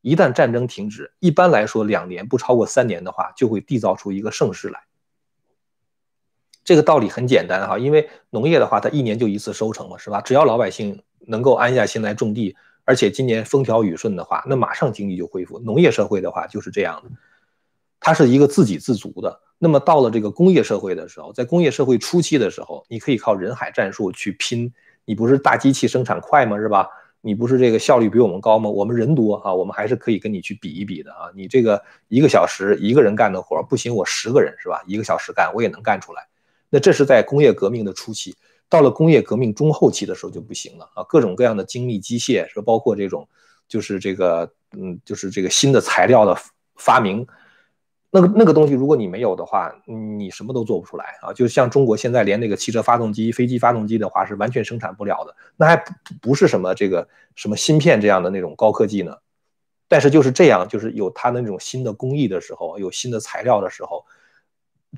[0.00, 4.80] 一旦战争停止，一般来说两年不超过三年的话，就会缔造出一个盛世来。
[6.64, 10.20] 这个道理很简单哈，因为农业的话，它一年就一次收成嘛，是吧？
[10.20, 12.56] 只要老百姓能够安下心来种地。
[12.86, 15.58] 而且今年风调雨顺的话，那马上经济就恢复。
[15.58, 17.10] 农业社会的话就是这样的，
[18.00, 19.40] 它是一个自给自足的。
[19.58, 24.72] 那么到了这个工业社会的时候，在工业社会初期的时候，你可以靠人海战术去拼。
[25.04, 26.56] 你不是大机器生产快吗？
[26.58, 26.88] 是吧？
[27.20, 28.70] 你不是这个效率比我们高吗？
[28.70, 31.30] 我们人多啊，我们还是可以跟你去比一比的啊。
[31.34, 34.80] 你这个一个小时一个人干的活不行，我十个人是吧？
[34.86, 36.24] 一个小时干我也能干出来。
[36.70, 38.36] 那这是在工业革命的初期。
[38.68, 43.28] 到了工业革命中后期的时候就不行了啊，各种各样的精密机械，是包括这种，
[43.68, 46.36] 就是这个，嗯，就是这个新的材料的
[46.74, 47.26] 发明，
[48.10, 51.32] 那个那个东西，如果你没有的话，你什么都做不出来啊。
[51.32, 55.84] 就像中国现在连那个汽车发动机、飞机发动机的话是完全生产不了的，那还不
[56.20, 59.16] 不是什么这个什么芯片这样的那种高科技呢？
[59.88, 64.04] 但是就是这样，就是有它的那种新的工艺的时候，有新的材料的时候，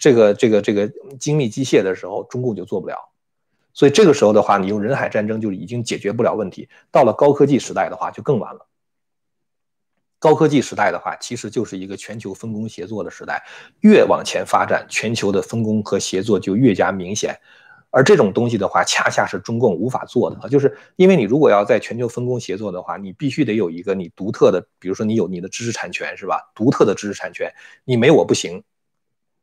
[0.00, 2.96] 这个这个这个精密机械的时候，中共就做不了。
[3.78, 6.68] 所以这个时候的话，你用人海战争就已经解决不了问题。
[6.90, 8.66] 到了高科技时代的话，就更完了。
[10.18, 13.40] 高科技时代的话，其实就是一个全球分工协作的时代。
[13.82, 17.38] 越往前发展，全球的分工和协作就越加明显。
[17.90, 26.50] 而这种东西的话，恰恰是中共无法做的啊，就是因为你如果要在全球分工协作的话，你必须得有一个你独特的，比如说你有你的知识产权是吧？
[26.52, 27.48] 独特的知识产权，
[27.84, 28.64] 你没我不行。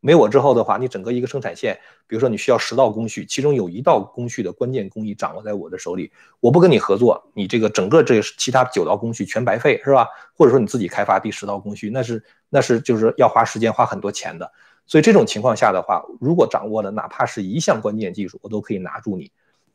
[0.05, 10.07] 没我之后的话，你整个一个生产线，比如说你需要十道工序，其中有一道工序的关键工艺掌握在我的手里，我不跟你合作，你这个整个这其他九道工序全白费是吧？
[10.35, 14.51] 或者说你自己开发第十道工序，那是那是就是要花时间花很多钱的。
[14.85, 19.31] 所以这种情况下的话，如果掌握了哪怕是一项关键技术，我都可以拿住你。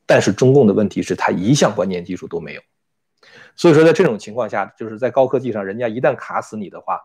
[0.06, 2.62] 但是中共的问题是，他一项关键技术都没有。
[3.56, 7.00] 所以说在这种情况下，就是在高科技上，人家一旦卡死你的话。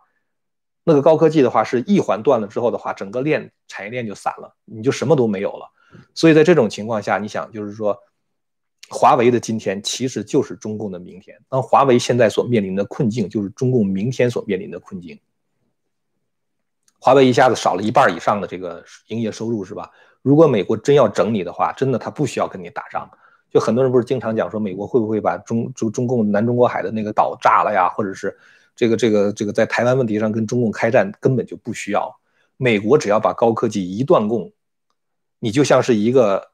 [0.87, 5.71] 那个高科技的话，是一环断了之后的话，整个链产业链就散了，你就什么都没有了。
[6.13, 7.97] 所以在这种情况下，你想就是说，
[8.89, 11.41] 华为的今天其实就是中共的明天。
[11.49, 15.19] 那华为现在所面临的困境，就是中共明天所面临的困境。
[16.99, 19.89] 华为一下子少了一半以上的这个营业收入，是吧？
[20.21, 23.09] 如果美国真要整你的话，真的他不需要跟你打仗。
[23.49, 28.37] 就很多人不是经常讲说，美国会不会把中中中共南中国海的那个岛炸了呀，或者是？
[28.75, 32.15] 这个这个这个在台湾问题上跟中共开战根本就不需要，
[32.57, 34.51] 美国只要把高科技一断供，
[35.39, 36.51] 你就像是一个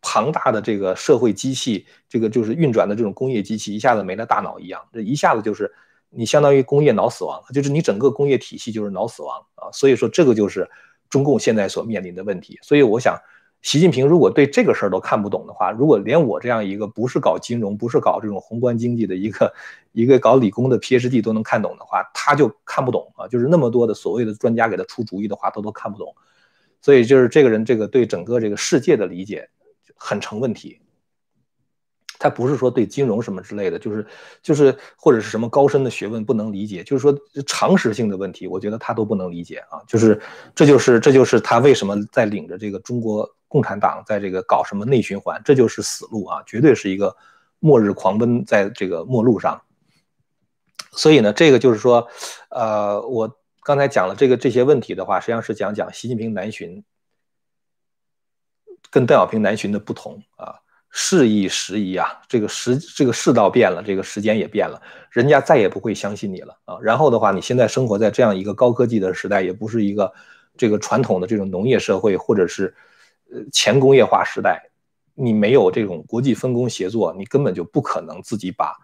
[0.00, 5.72] 庞大的这个社会机器，这个就是运转的这种工业机器一下子没了大脑一样，这一下子就是
[6.10, 10.68] 你相当于工业脑死亡，就是你整个工业体系就是脑死亡啊，所以说这个就是
[11.08, 13.16] 中共现在所面临的问题，所以我想。
[13.62, 19.54] 习近平如果对这个事儿都看不懂的话，如果连我这样一个不是搞金融、不是搞这种宏观经济的一个
[19.92, 23.28] 一个搞理工的 PhD 都能看懂的话，他就看不懂啊！
[23.28, 26.12] 就是那么多的所谓的专家给他出主意的话，他都看不懂。
[26.80, 29.48] 所以就是这个人这个对整个这个世界的理解
[29.94, 30.80] 很成问题。
[32.18, 34.04] 他不是说对金融什么之类的，就是
[34.42, 39.78] 就是或者是什么高深的学问不能理解，就是说常识性的问题，我觉得他都不能理解啊！
[39.86, 40.20] 就是
[40.52, 43.32] 这就是这就是他为什么在领着这个中国。
[43.52, 46.42] 共产党在这个搞什么内循环，这就是死路啊！
[46.46, 47.14] 绝对是一个
[47.58, 49.60] 末日狂奔在这个末路上。
[50.92, 52.08] 所以呢，这个就是说，
[52.48, 56.82] 呃，我刚才讲了这个这些问题的话，实际上是讲讲习近平南巡
[58.90, 60.54] 跟邓小平南巡的不同啊，
[60.88, 66.78] 事易时移啊，这个时这个世道变了，这个时间也变了，人家再也不会相信你了啊。
[66.80, 70.10] 然后的话，你现在生活在这样一个高科技的时代，也不是一个
[70.56, 72.74] 这个传统的这种农业社会，或者是。
[73.52, 74.62] 前工业化时代，
[75.14, 78.76] 你没有这种国际分工协作，你根本就不可能自己把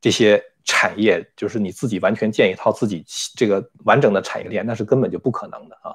[0.00, 3.04] 这些产业，就是你自己完全建一套自己
[3.36, 5.94] 这个完整的产业链，那是根本就不可能的啊。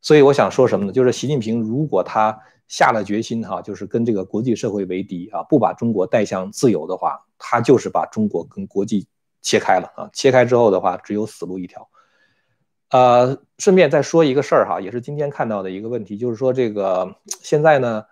[0.00, 0.92] 所以我想说什么呢？
[0.92, 9.06] 就是习近平如果他下了决心哈，就是跟这个国际社会为敌啊，不把中国带向自由的话，他就是把中国跟国际
[9.42, 10.08] 切开了啊。
[10.12, 11.86] 切开之后的话，只有死路一条。
[12.90, 18.04] 呃，顺便再说一个事儿哈，也是今天看到的一个问题，就是说这个现在呢，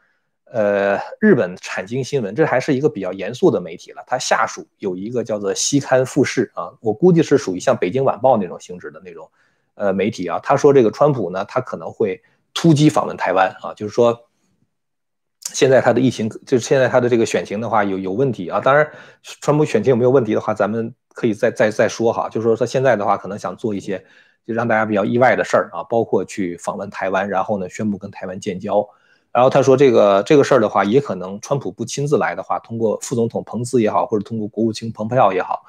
[0.44, 9.28] 呃，日本产经新闻这还是一个比较严肃的媒体了，它下属有一个叫做西刊富士啊，我估计是属于像北京晚报那种性质的那种
[9.74, 10.38] 呃媒体啊。
[10.38, 12.22] 他说这个川普呢，他可能会
[12.54, 14.28] 突击访问台湾啊，就是说
[15.42, 18.60] 现在他的疫情，就是现在他的这个选情的话有有问题啊。
[18.60, 18.88] 当然，
[19.40, 24.04] 川普选情有没有问题的话，咱们可以再再再说哈，就是说他现在的话可能想做一些。
[24.48, 28.88] 就让大家比较意外的事儿啊，包括去访问台湾，然后呢宣布跟台湾建交。
[29.30, 35.62] 然后他说这个这个事儿的话，也可能川普不亲自来的话，通过副总统彭斯也好，或者通过国务卿蓬佩奥也好，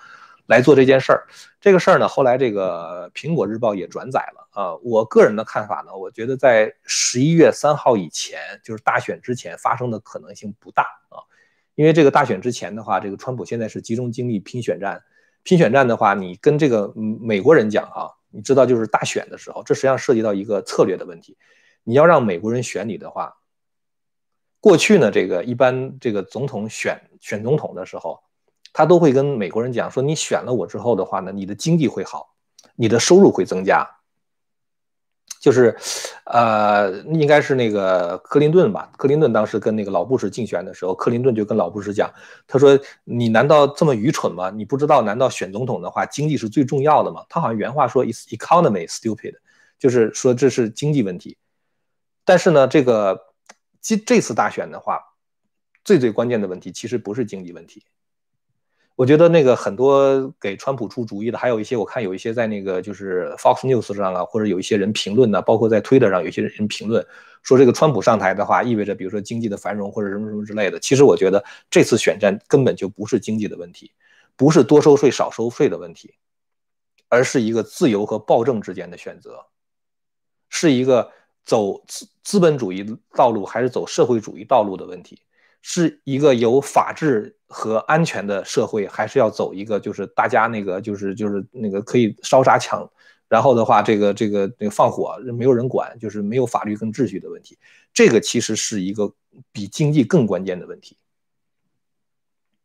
[0.46, 1.28] 来做这件事儿。
[1.60, 4.76] 这个事儿呢，后来这个苹果日报也转载了啊。
[4.82, 11.20] 我个人的看法呢，我觉得在十一月三号以前，就是大选之前发生的可能性不大啊。
[11.76, 15.04] 因为这个大选之前的话，这个川普现在是集中精力拼选战，
[15.44, 18.16] 拼选战的话，你跟这个美国人讲啊。
[18.32, 21.38] 你知道，就是大选的时候，这实际上涉及到一个策略的问题。
[21.84, 23.38] 你要让美国人选你的话，
[24.60, 28.22] 过去呢，这个一般这个总统选选总统的时候，
[28.74, 32.36] 他都会跟美国人讲说，你选了我之后的话呢，你的经济会好，
[32.76, 33.99] 你的收入会增加。
[35.40, 35.74] 就是，
[36.26, 38.92] 呃，应该是那个克林顿吧？
[38.98, 42.14] 克林顿当时跟那个老布什竞选的时候，克林顿就跟老布什讲，
[42.46, 44.50] 他说：“你难道这么愚蠢吗？
[44.50, 49.36] 你不知道，难道选总统的话，经济是最重要的吗？”他好像原话说：“is economy stupid”，
[49.80, 51.38] 就是说这是经济问题。
[52.26, 53.20] 但是呢，这个
[53.82, 55.00] 这这次大选的话，
[55.86, 57.86] 最最关键的问题其实不是经济问题。
[59.00, 67.08] 我觉得那个很多给川普出主意的，还有一些我看有一些在那个就是 Fox News 上啊，或者有一些人评论呢，包括在 Twitter 上有一些人评论
[67.42, 70.78] 说，这个川普上台的话，意味着比如说经济的繁荣或者什么什么之类的。
[70.82, 73.90] 其实我觉得这次选战根本就不是经济的问题，
[74.36, 76.16] 不是多收税少收税的问题，
[77.08, 79.46] 而是一个自由和暴政之间的选择，
[80.50, 81.10] 是一个
[81.46, 82.86] 走资资本主义
[83.16, 85.22] 道路还是走社会主义道路的问题，
[85.62, 92.90] 是一个有法治和安全的社会，还是要走一个就是大家那个就是就是那个可以烧杀抢，
[93.28, 97.58] 然后的话这个这个那个放火没有人管，就是没有法律跟秩序的问题，
[97.94, 99.14] 这个其实是一个
[99.52, 100.98] 比经济更关键的问题。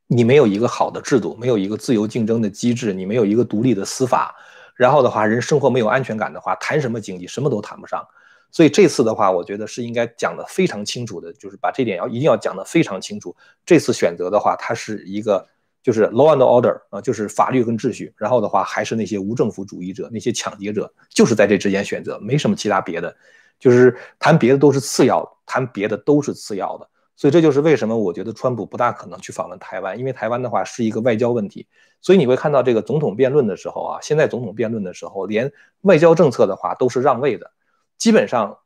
[0.07, 4.37] 你没有一个好的制度，没有一个自由竞争的机制，你没有一个独立的司法，
[4.76, 8.07] 然后的话，人生活没有安全感的话，谈什么经济，什么都谈不上。
[8.55, 13.35] 所以这次的话，我觉得是应该讲的非常清楚的，就是把这点要一定要讲的非常清楚。
[13.67, 15.45] 这次选择的话，它是一个
[15.83, 23.17] 就是 law and order 啊，就是法律跟秩序，然后的话还是那些无政府主义者、那些抢劫者，就是在这之间选择，没什么其他别的，
[23.59, 26.88] 就是谈别的都是次要，谈别的都是次要的。
[27.17, 31.67] 所以这就是为什么我觉得川普不大可能去访问台湾，因为台湾的话是一个外交问题。
[32.01, 37.51] 所以你会看到这个总统辩论的时候啊，现在总统辩论的时候，连外交政策的话都是让位的。
[37.98, 38.59] 基本上，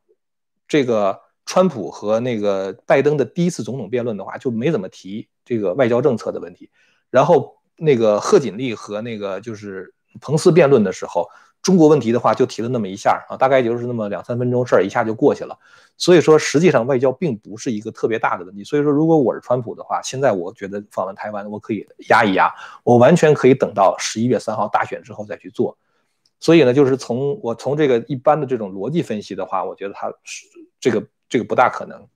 [0.67, 6.69] 这个川普和那个拜登的第一次总统辩论的话就没怎么提这个外交政策的问题。
[7.09, 11.27] 然后那个贺锦丽和那个就是彭斯辩论的时候。
[11.61, 15.59] 中国问题的话，就提了那么一下啊，大概就是那么两三分钟事儿，一下就过去了。
[15.97, 18.63] 所以说，实际上外交并不是一个特别大的问题。
[18.63, 22.49] 所以说，如果我是川普的话，现在我觉得访问台湾，我可以压一压，
[22.85, 25.77] 我完全可以等到十一月三号大选之后再去做。
[26.39, 30.45] 所以呢，就是从我从这个一般的这种逻辑分析的话，我觉得他是
[30.79, 32.07] 这个这个不大可能。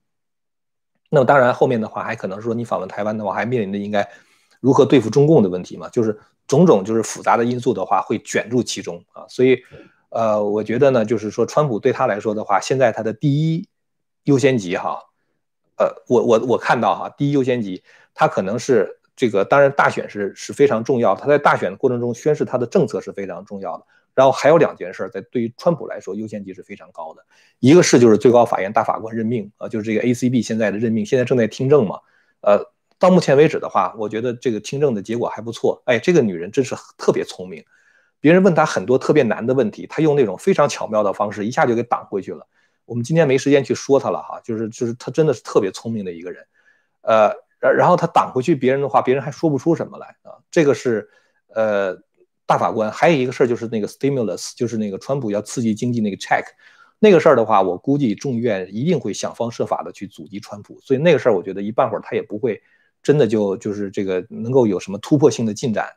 [1.09, 4.09] 那么当然后面的话还可能说你访问台湾的话，还面临的应该
[4.59, 6.19] 如何对付中共的问题嘛，就是。
[6.45, 9.63] 种种就是复杂的因素的话，会卷入其中啊，所以，
[10.09, 13.69] 呃，我觉得呢，就是说，川普对他来说的话，现在他的第一
[14.25, 14.99] 优先级哈，
[15.77, 17.81] 呃，我我我看到哈，第一优先级，
[18.13, 23.85] 他可能是这个，当然大选是是非常重要，他在大选的过程中宣示他的政策是非常重要的。
[24.15, 27.23] 然后还有两件事，在对于川普来说优先级是非常高的，
[27.59, 31.99] 一个是就是最高法院大法官任命啊，就是这个 ACB 现在的任命，现在正在听证嘛，
[32.41, 32.71] 呃。
[32.99, 35.81] 到目前为止的话，我觉得这个听证的结果还不错。
[35.85, 37.65] 哎，这个女人真是特别聪明。
[38.21, 42.47] 别人问她很多特别难的问题，她用那种非常巧妙的方式，一下就给挡回去了。
[42.85, 46.45] 我们今天没时间去说她了哈，就是就是她真的是特别聪明的一个人。
[47.01, 50.39] 呃，然然后她挡回去别人的话，别人还说不出什么来啊。
[50.49, 51.09] 这个是
[51.49, 51.97] 呃
[52.45, 52.91] 大法官。
[52.91, 56.43] 还有一个事儿就是那个 stimulus，就是那个川普要刺激经济那个 check，
[56.99, 60.79] 那个事儿的话，我估计众议院一定会想方设法的去阻击川普。
[60.81, 62.61] 所以那个事儿，我觉得一半会儿他也不会。
[63.01, 65.89] 真的就就是这个能够有什么突破性的进展？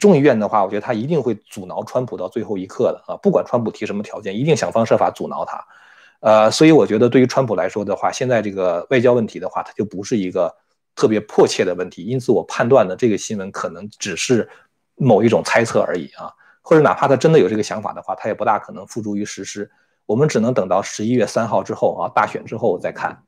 [0.00, 3.16] 众议院的话，我觉得他一定会阻挠川普到最后一刻的啊！
[3.22, 5.62] 不管川普提什么条件，一定想方设法阻挠他。
[6.20, 10.56] 呃，所以我觉得对于川普来说的话，现在这个外交问题的话，它就不是一个
[10.94, 12.04] 特别迫切的问题。
[12.04, 14.48] 因此，我判断呢，这个新闻可能只是
[14.96, 16.32] 某一种猜测而已啊，
[16.62, 19.70] 或者哪怕他真的有这个想法的话，他也不大可能付诸于实施。
[20.06, 23.22] 我们只能等到十一月三号之后啊，大选之后再看。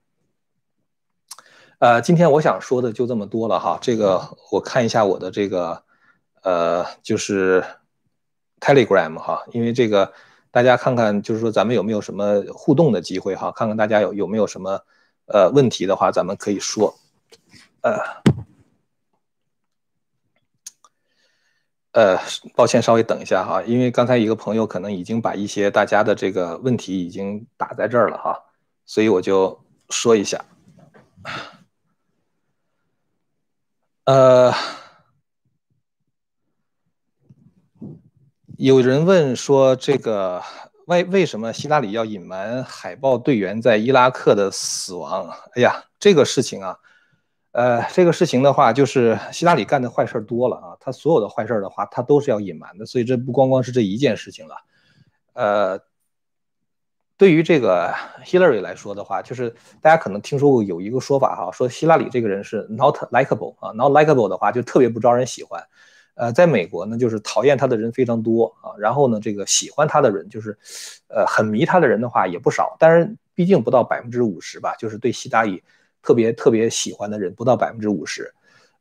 [1.81, 3.79] 呃，今天我想说的就这么多了哈。
[3.81, 5.83] 这个我看一下我的这个，
[6.43, 7.65] 呃，就是
[8.61, 10.13] Telegram 哈，因为这个
[10.51, 13.53] 大家看看，就是说咱们有没有什么互动的机会哈？
[13.53, 14.81] 看看大家有有没有什么
[15.27, 16.95] 呃问题的话，咱们可以说。
[17.81, 17.97] 呃，
[21.99, 22.17] 呃，
[22.55, 28.41] 抱歉，稍微等一下哈，因为刚才一个朋友可能已经把一些大家的这个问题已经打在这儿了哈，
[28.87, 30.45] 所以我就说一下。
[34.05, 34.55] 呃，
[38.57, 40.41] 有人问说，这个
[40.87, 45.29] 为为什么希拉里要隐瞒海豹队员在伊拉克的死亡？
[45.57, 46.79] 哎呀，这个事情啊，
[47.59, 54.55] 呃，这个事情的话，就是希拉里干的坏事多了啊，他所有的坏事的话，他都是要隐瞒的，所以这不光光是这一件事情了，
[55.33, 55.81] 呃。
[57.17, 57.93] 对于这个
[58.25, 65.61] Hillary 来说的话，就是大家可能听说过有一个说法哈，说希拉里这个人是 not likable 啊，not likable 的话就特别不招人喜欢。
[66.15, 70.57] 呃，在美国呢，就是讨厌他的人非常多啊，然后呢，这个喜欢他的人就是，
[71.09, 75.65] 呃，很迷他的人的话也不少，但是毕竟不到百分之五十吧，就是对希拉里
[76.03, 78.33] 特别特别喜欢的人不到百分之五十，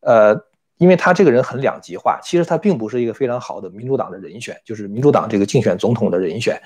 [0.01, 0.45] 呃。
[0.79, 6.61] 因为他这个人很两极化，其实他并不是一个非常好的民主党的人选，就是民主党这个竞选总统的人选。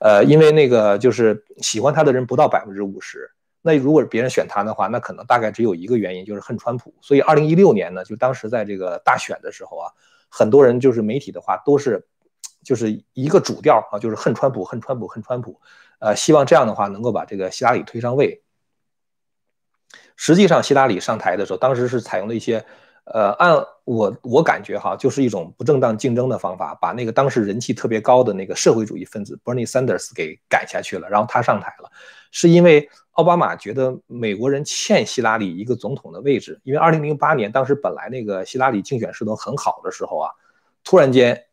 [0.00, 3.30] 呃，因为那个就是喜欢他的人不到百分之五十，
[3.62, 6.92] 那如果别人选他的话，那可能大概只有一个原因，就是恨川普。
[7.00, 9.88] 所以二零一六年呢，就当时在这个大选的时候啊，
[10.28, 12.06] 很多人就是媒体的话都是，
[12.62, 15.58] 就是一个主调啊，就是恨川普，恨川普，恨川普。
[16.00, 18.42] 呃，希望这样的话能够把这个希拉里推上位。
[20.16, 22.64] 实际上，希拉里上台的时候，当时是采用了一些。
[23.06, 23.54] 呃，按
[23.84, 31.92] 我我感觉哈，就是一种不正当竞争的方法，把那个当时人气特别高的那个社会主义分子 Bernie Sanders 给赶下去了，然后他上台了，
[32.30, 40.30] 是因为奥巴马觉得美国人欠希拉里一个总统的位置，因为2008年当时本来那个希拉里竞选势头很好的时候啊，
[40.82, 41.44] 突然间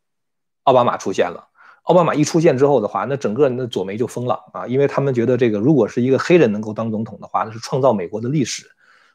[0.63, 1.49] 奥巴马出现了，
[1.91, 8.65] 奥巴马一出现之后的话，那整个那左媒就疯了啊，因为他们觉得这个如果是一个黑人能够当总统的话，那是创造美国的历史。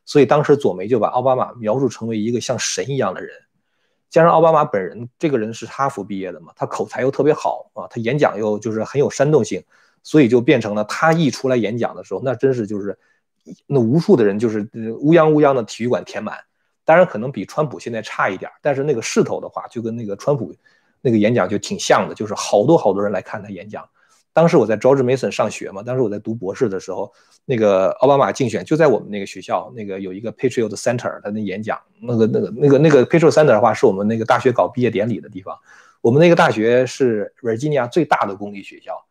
[0.04, 3.30] 所以当时左媒就把奥巴马描述成为一个像神一样的人，
[4.10, 9.64] 加上奥巴马本人这个人是哈佛毕业的嘛，他口才又特别好啊，他演讲又就是很有煽动性，
[10.02, 12.98] 所以就变成了他一出来演讲的时候，那真是就是
[13.66, 14.68] 那无数的人就是
[15.00, 16.38] 乌泱乌泱的体育馆填满。
[16.84, 20.54] 当然可能比川普现在差一点，但是那个势头的话，就跟那个川普
[21.00, 23.88] 那个演讲就挺像的，就是好多好多人来看他演讲。
[24.32, 27.10] 当时我在 George Mason 上学嘛，当时我在读博士的时候，
[27.46, 35.56] 那个奥巴马竞选就在我们那个学校，那个有一个 Patriot Center，他那演讲，那个那个那个那个 Patriot Center 的话，是我们那个大学搞毕业典礼的地方。
[36.02, 39.06] 我们那个大学是 Virginia 最大的公立学校，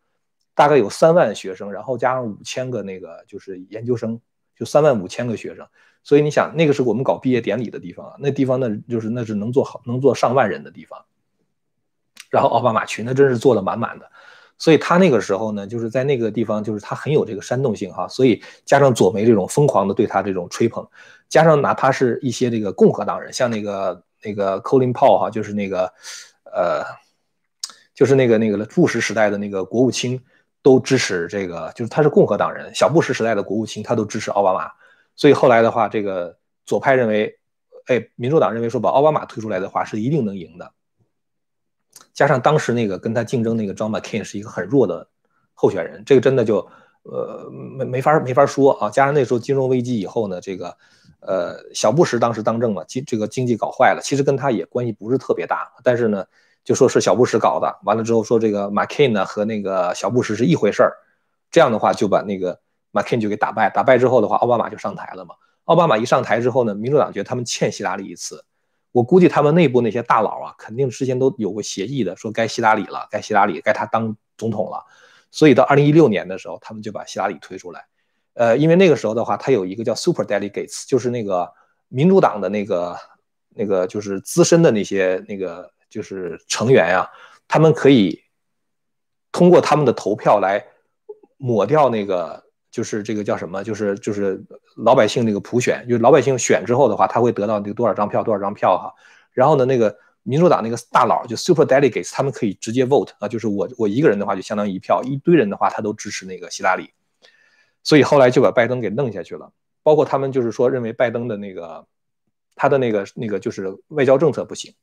[0.54, 4.22] 大概有三万学生，然后加上五千个那个就是研究生，
[4.56, 5.66] 就三万五千个学生。
[6.04, 11.04] 所以你想，那个是我们搞毕业典礼的地方啊，那地方那就是那是能坐好能坐上万人的地方。
[12.30, 14.10] 然后奥巴马群那真是坐的满满的。
[14.58, 18.08] 所以他那个时候呢，就是在那个地方，就是他很有这个煽动性哈。
[18.08, 20.88] 所以加上左媒这种疯狂的对他这种吹捧，
[21.28, 25.92] 加上哪怕是一些这个共和党人，像那个那个 Colin Powell 哈，就是那个
[26.46, 26.86] 呃，
[27.94, 30.22] 就是那个那个布什时代的那个国务卿，
[30.62, 34.72] 都支持这个，就是他是共和党人，小布什时代的国务卿他都支持奥巴马。
[35.18, 37.38] 所以后来的话，这个左派认为，
[37.88, 40.72] 哎，民主党认为说把奥巴马推出来的话是一定能赢的。
[42.16, 45.08] 加上当时那个跟他竞争那个 John McCain 是一个很弱的
[45.54, 46.68] 候选人，这个真的就
[47.04, 48.90] 呃没没法没法说啊。
[48.90, 50.76] 加上那时候金融危机以后呢，这个
[51.20, 55.70] 呃小布什当时当政嘛，经这个经济搞坏了，其实跟他也关系不是特别大。
[55.84, 56.26] 但是呢，
[56.64, 60.94] 就说是小布什搞的，完了之后说这个 McCain 呢和那个小布什是一回事儿，
[61.52, 62.58] 这样的话就把那个
[62.94, 63.70] McCain 就给打败。
[63.70, 65.36] 打败之后的话，奥巴马就上台了嘛。
[65.66, 68.46] 奥巴马一上台之后呢，民主党觉得他们欠希拉里一次。
[68.96, 74.82] 我估计他们内部那些大佬啊，肯定之前都有过协议的，说该希拉里了，该希拉里，该他当总统了。
[75.32, 77.86] 所以到二零一六年的时候，他们就把希拉里推出来。
[78.36, 81.52] 呃，因为那个时候的话，他有一个叫 Super Delegates，就是那个
[81.90, 82.96] 民主党的那个
[83.50, 87.10] 那个就是资深的那些那个就是成员啊，
[87.50, 88.24] 他们可以
[89.34, 90.66] 通过他们的投票来
[91.36, 92.45] 抹掉那个。
[92.76, 93.64] 就是这个叫什么？
[93.64, 94.44] 就是就是
[94.76, 98.94] 老百姓那个普选，就是老百姓选之后的话，他会得到那个多少张票，多少张票哈。
[99.32, 106.90] 然后呢，那个民主党那个大佬就 super delegates，他们可以直接 vote 啊，就是我我一个人的话就相当于一票，一堆人的话他都支持那个希拉里。
[107.82, 109.54] 所以后来就把拜登给弄下去了。
[109.82, 111.88] 包括他们就是说认为拜登的那个
[112.56, 114.74] 他的那个那个就是外交政策不行，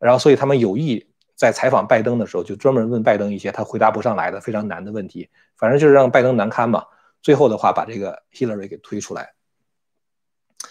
[0.00, 6.84] 然后所以他们有意在采访拜登的时候就专门问拜登一些他回答不上来的非常难的问题，反正就是让拜登难堪嘛。
[7.26, 9.34] 最后的话，把这个 Hillary 给推出来，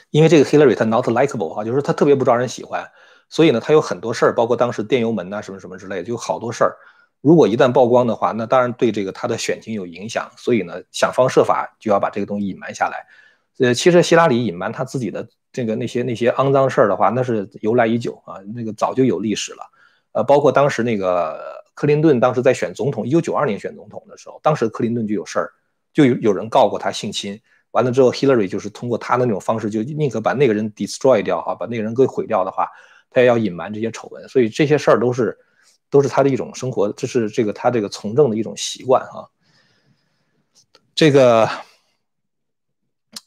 [0.10, 2.90] 因为这个 Hillary 她 not likable 哈，就是她特别不招人喜欢，
[3.28, 6.78] 所以呢，她有很多事儿，包括当时电邮门呐什么什么之类，就好多事儿。
[7.20, 13.06] 如果一旦曝光的话，那当然对这个她的选情有影响，所以呢，想方设法就要把这个东西隐瞒下来。
[13.60, 19.60] 呃，其实希拉里隐瞒她自己的这个那些那些肮脏事儿的话，那是由来已久啊，那个早就有历史了。
[20.14, 21.38] 呃，包括当时那个
[21.74, 25.52] 克林顿当时在选总统，一九九二年选总统的时候，当时克林顿就有事儿。
[25.96, 27.40] 就有有人告过他性侵，
[27.72, 32.68] 完了之后，Hillary 就是通过他的那种方式，就宁可把那个人 destroy 掉哈，把那个人给毁掉的话，
[33.10, 34.28] 他也要隐瞒这些丑闻。
[34.28, 35.38] 所以这些事儿都是
[35.90, 39.30] 都是他的一种生活，这是这个他这个从政的一种习惯哈。
[40.94, 41.50] 这个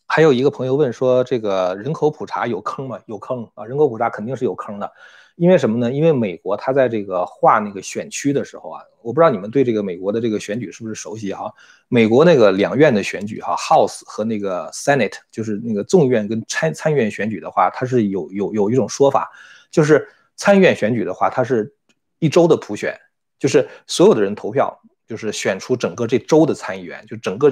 [0.06, 3.00] 还有一个朋友问说，这个人口普查有坑吗？
[3.06, 4.92] 有坑啊，人口普查肯定是有坑的。
[5.38, 5.92] 因为什么呢？
[5.92, 11.54] 因为美国它在这个划那个选区的时候啊，我不知道你们对这个美国的这个选举是不是熟悉哈？
[11.86, 19.30] 美国那个两院的选举哈，House 和那个 Senate，就是那个众议院跟参参议院选举的话，它是有有有一种说法，
[19.70, 21.72] 就是参议院选举的话，它是
[22.18, 22.98] 一周的普选，
[23.38, 24.76] 就是所有的人投票，
[25.06, 27.48] 就是选出整个这州的参议员，就整个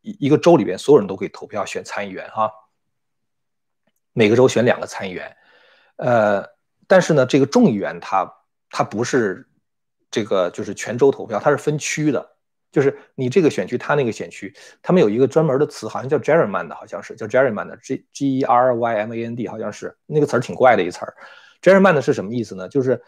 [0.00, 2.50] 一一个州里边所有人都可以投票选参议员哈。
[4.12, 5.36] 每个州选两个参议员，
[5.98, 6.57] 呃。
[6.88, 8.34] 但是呢，这个众议员他
[8.70, 9.46] 他不是
[10.10, 12.28] 这个就是全州投票，他是分区的，
[12.72, 21.14] 就是你这个选区，他那个选区，他们有一个专门的词，好像叫 gerrymand，好像是叫 gerrymand，g g e r y m a n D，好像是那个词儿挺怪的一词儿。
[21.62, 22.68] gerrymand 是什么意思呢？
[22.68, 23.02] 就是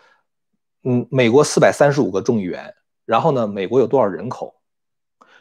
[0.85, 2.75] 嗯，美国四百三十五个众议员，
[3.07, 4.61] 然后呢，美国有多少人口，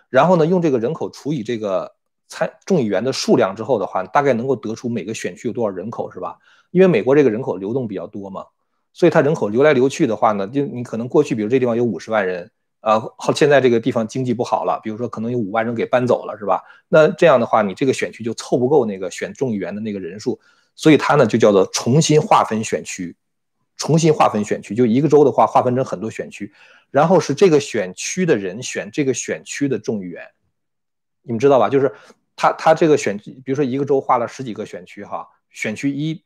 [0.10, 1.96] 然后呢，用这个人口除以这个
[2.30, 6.38] 参众议员的数量之后的话，大概能够得出每个选区有多少人口，是吧？
[6.72, 8.46] 因为美国这个人口流动比较多嘛，
[8.94, 12.52] 所以它人口流来流去的话呢，就你可能过去，比如这地方有五十万人，
[12.82, 16.62] 呃，好，现在这个地方经济不好了，比如说可能有五万人给搬走了，是吧？
[16.88, 20.40] 那这样的话，你这个选区就凑不够那个选众议员的那个人数，
[20.76, 23.16] 所以它呢就叫做重新划分选区，
[23.76, 26.54] 重新划分选区，就一个州的话划分成很多选区，
[26.92, 30.24] 然后是这个选区的人选这个选区的众议员，
[31.24, 31.68] 你们知道吧？
[31.68, 31.92] 就是
[32.40, 36.24] 他他这个选，比如说一个州划了十几个选区哈，选区一。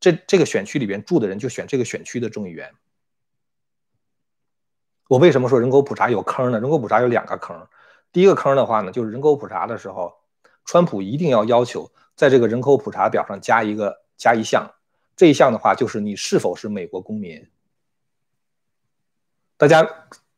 [0.00, 2.72] 这这个选区里边住的人就选这个选区的众议员。
[5.08, 6.58] 我为什么说人口普查有坑呢？
[6.58, 7.68] 人口普查有两个坑。
[8.10, 10.14] 第一个坑的话呢，就是人口普查的时候，
[10.64, 14.72] 川普一定要要求在这个人口普查表上加一个加一项，
[15.16, 17.46] 这一项的话就是你是否是美国公民。
[19.58, 19.86] 大家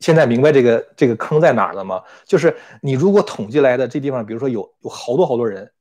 [0.03, 2.03] 现在明白这个这个坑在哪儿了吗？
[2.25, 5.71] 就是你如果统计来的这地方，比如说有有好多好多人。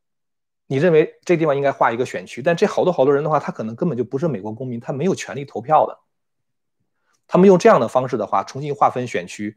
[0.69, 5.99] 你认为这地方应该划一个选区，但这好多好多人的话，他可能根本就不是美国公民，他没有权利投票的。
[7.27, 9.57] 他们用这样的方式的话，重新划分选区，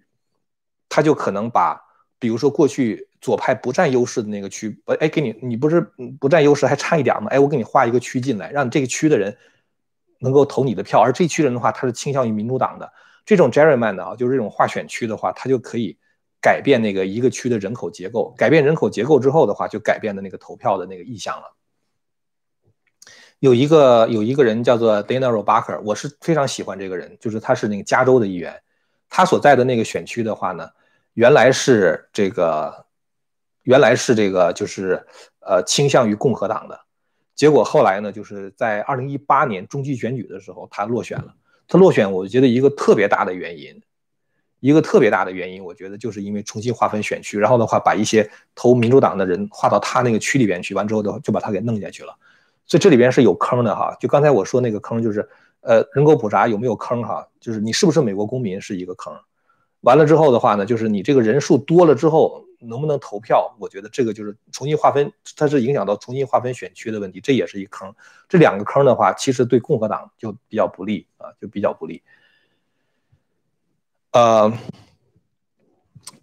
[0.90, 1.80] 他就可能把，
[2.18, 5.80] 比如说过去左派不占优势的那个区，哎，给你，你不是
[6.20, 7.30] 不占优势还差一点吗？
[7.30, 9.38] 哎，我给你划一个区进来，让这个区的人
[10.22, 12.92] 能够投你的票，而这区人的话，他是倾向于民主党的。
[13.26, 15.98] 这种 gerryman 的啊，就是这种划选区的话，他就可以。
[16.42, 21.56] 改变那个一个区的人口结构，改变人口结构之后的话，就改变的那个投票的那个意向了。
[23.40, 28.62] 有一个有一个人叫做 Dana Robacher，我是非常喜欢这个人，就是他是那个加州的议员，
[29.10, 30.70] 他所在的那个选区的话呢，
[31.16, 32.86] 原来是这个
[33.64, 35.04] 原来是这个就是
[35.40, 36.80] 呃倾向于共和党的，
[37.34, 41.34] 结果后来呢，就是在二零一八年中期选举的时候，他落选了。
[41.68, 43.82] 他落选，我觉得一个特别大的原因。
[44.62, 52.16] 一个特别大的原因，我觉得就是因为重新划分选区，然后的话把一些投民主党的人划到他那个区里边去，完之后的话就把他给弄下去了。
[52.66, 53.96] 所以这里边是有坑的哈。
[54.00, 55.30] 就刚才我说那个坑，就是
[55.62, 57.28] 呃人口普查有没有坑哈？
[57.40, 59.14] 就是你是不是美国公民是一个坑。
[59.82, 63.56] 完了之后的话呢，就是你这个人数多了之后能不能投票？
[63.60, 67.94] 我觉得这个就是重新划分，它是影响到重新划分选区的问题，这也是一坑。
[68.28, 72.04] 这两个坑的话，其实对共和党就比较不利啊，就比较不利。
[74.12, 74.52] 呃，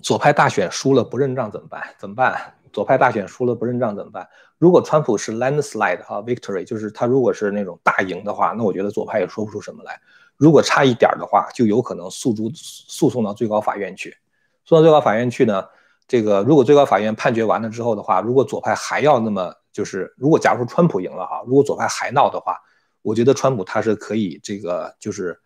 [0.01, 1.95] 左派大选输了不认账怎么办？
[1.99, 2.55] 怎么办？
[2.72, 4.26] 左派大选输了不认账怎么办？
[4.57, 10.01] 如果川普是 landslide 哈 victory，就是他如果是那种大赢的话，那我觉得左派也说不出什么来。
[10.39, 14.16] 如果差一点的话，就有可能诉诸诉讼到最高法院去。
[14.64, 15.68] 送到最高法院去呢，
[16.07, 22.57] 这个如果最高法院判决完了之后的话，如果左派还要那么就是如果假如说川普赢了哈，如果左派还闹的话，
[23.03, 25.38] 我觉得川普他是可以这个就是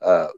[0.00, 0.28] 呃。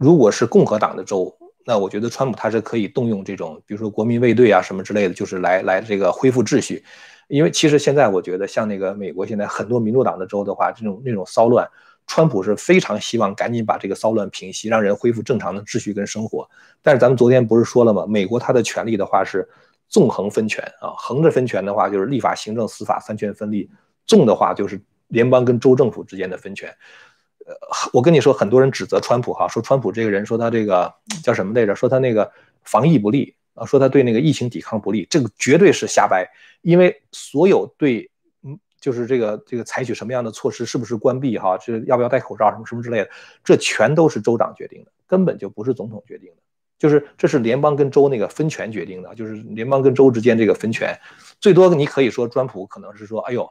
[0.00, 1.36] 如果是共和党的州，
[1.66, 6.84] 那我觉得川普他是可以动用这种，比如说国民卫队啊什么之类的，就是来来这个恢复秩序。
[7.26, 11.68] 因为其实现在我觉得，像那个美国现在很多民主党的州的话，这种那种骚乱，
[12.08, 16.48] 川普是非常希望赶紧把这个骚乱平息，让人恢复正常的秩序跟生活。
[16.82, 18.04] 但是咱们昨天不是说了吗？
[18.08, 19.48] 美国它的权力的话是
[19.88, 23.70] 纵横分权啊，横着分权的话就是立法、行政、司法三权分立，
[24.06, 26.68] 纵的话就是联邦跟州政府之间的分权。
[27.46, 27.54] 呃，
[27.92, 30.92] 我跟你说，很多人指责川普哈，说川普这个人，说他这个
[31.22, 31.74] 叫什么来着？
[31.76, 32.30] 说他那个
[32.64, 36.26] 防疫不力啊，说他对那个疫情抵抗不力，这个绝对是瞎掰。
[36.62, 38.10] 因为所有对，
[38.80, 43.10] 就是这个这个采取什么样的措施，是不是关闭哈，这要不要戴口罩什么什么之类的，
[43.42, 46.36] 这全都是州长决定的，根本就不是总统决定的，
[46.78, 50.98] 就是这是联邦跟州那个分权决定的，就是联邦跟州之间这个分权，
[51.40, 53.50] 最多你可以说川普可能是说，哎呦。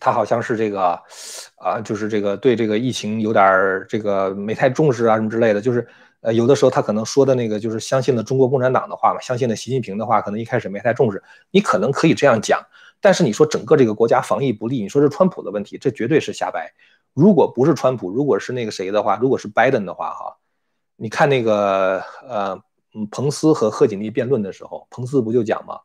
[0.00, 1.02] 他好像是这个，
[1.56, 5.84] 啊，就是这个对这个疫情有点这个没太重视啊什么之类的，就是
[6.20, 11.20] 呃有的时候他可能说的那个就是相信了中国共产党的话嘛，相信了习近平的话，可能一开始没太重视。
[11.50, 12.64] 你可能可以这样讲，
[13.00, 16.72] 但是你说整个这个国家防疫不利，你说是川普的问题，这绝对是瞎掰。
[17.14, 20.36] 如果不是川普，如果是那个谁的话，如果是拜登的话，哈，
[20.96, 22.60] 你看那个呃，
[23.10, 25.80] 彭斯和贺锦丽辩论的时候，彭斯不就讲吗？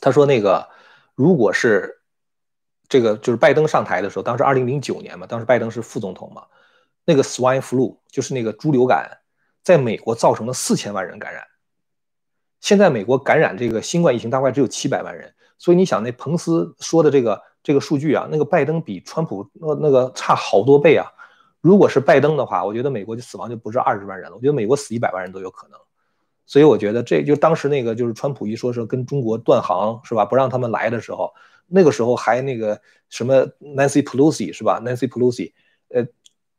[0.00, 0.68] 他说那个
[1.14, 2.00] 如果是。
[2.86, 6.44] 这个就是拜登上台的时候，当时二零零九年嘛，当时拜登是副总统嘛，
[7.06, 9.10] 那个 swine flu 就是那个猪流感，
[9.62, 11.42] 在美国造成了四千万人感染。
[12.64, 21.06] 现在美国感染这个新冠疫情大概只有七百万人，所以你想那彭斯说的这个这个数据啊，那个拜登比川普那那个差好多倍啊。
[21.60, 25.78] 如果是拜登的话，我觉得美国就死亡就不是二十万人了，我觉得美国死一百万人都有可能。
[26.46, 31.30] 所以我觉得这就当时那个就是川普一说是跟中国断航是吧，不让他们来的时候。
[31.66, 35.52] 那个时候还那个什么 Nancy Pelosi 是吧？Nancy Pelosi，
[35.88, 36.02] 呃，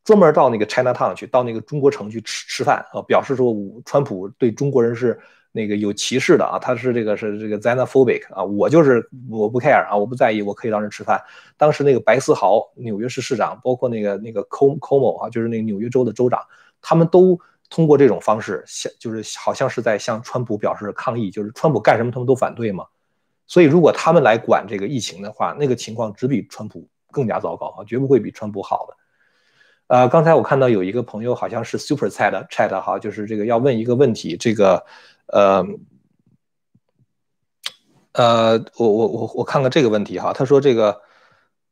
[0.03, 5.19] 专门到那个 China Town 去，到那个中国城去吃吃饭啊，表示说川普对中国人是
[5.55, 11.23] 那个有歧视的啊，他是这个是这个 xenophobic 啊，我就是我不 care 啊，我不在意，我可以让人吃饭。
[11.55, 16.41] 当时那个白思豪，纽约市市长，包括那个那个 com com 啊，就是那个纽约州的州长，
[16.81, 17.39] 他们都
[17.69, 22.85] 通过这种方式，向就是好像是在向川普表示抗议，就是川普干什么他们都反对嘛。
[23.47, 28.97] 所以如果他们来管这个疫情的话，那个情况只比川普更加糟糕啊，绝不会比川普好的。
[29.87, 34.83] 呃，刚才我看到有一个朋友好像是 Super Chat Chat 哈，就是这个要问一个问题，这个。
[35.27, 35.65] 呃，
[38.13, 41.01] 呃，我我我我看看这个问题哈，他说这个，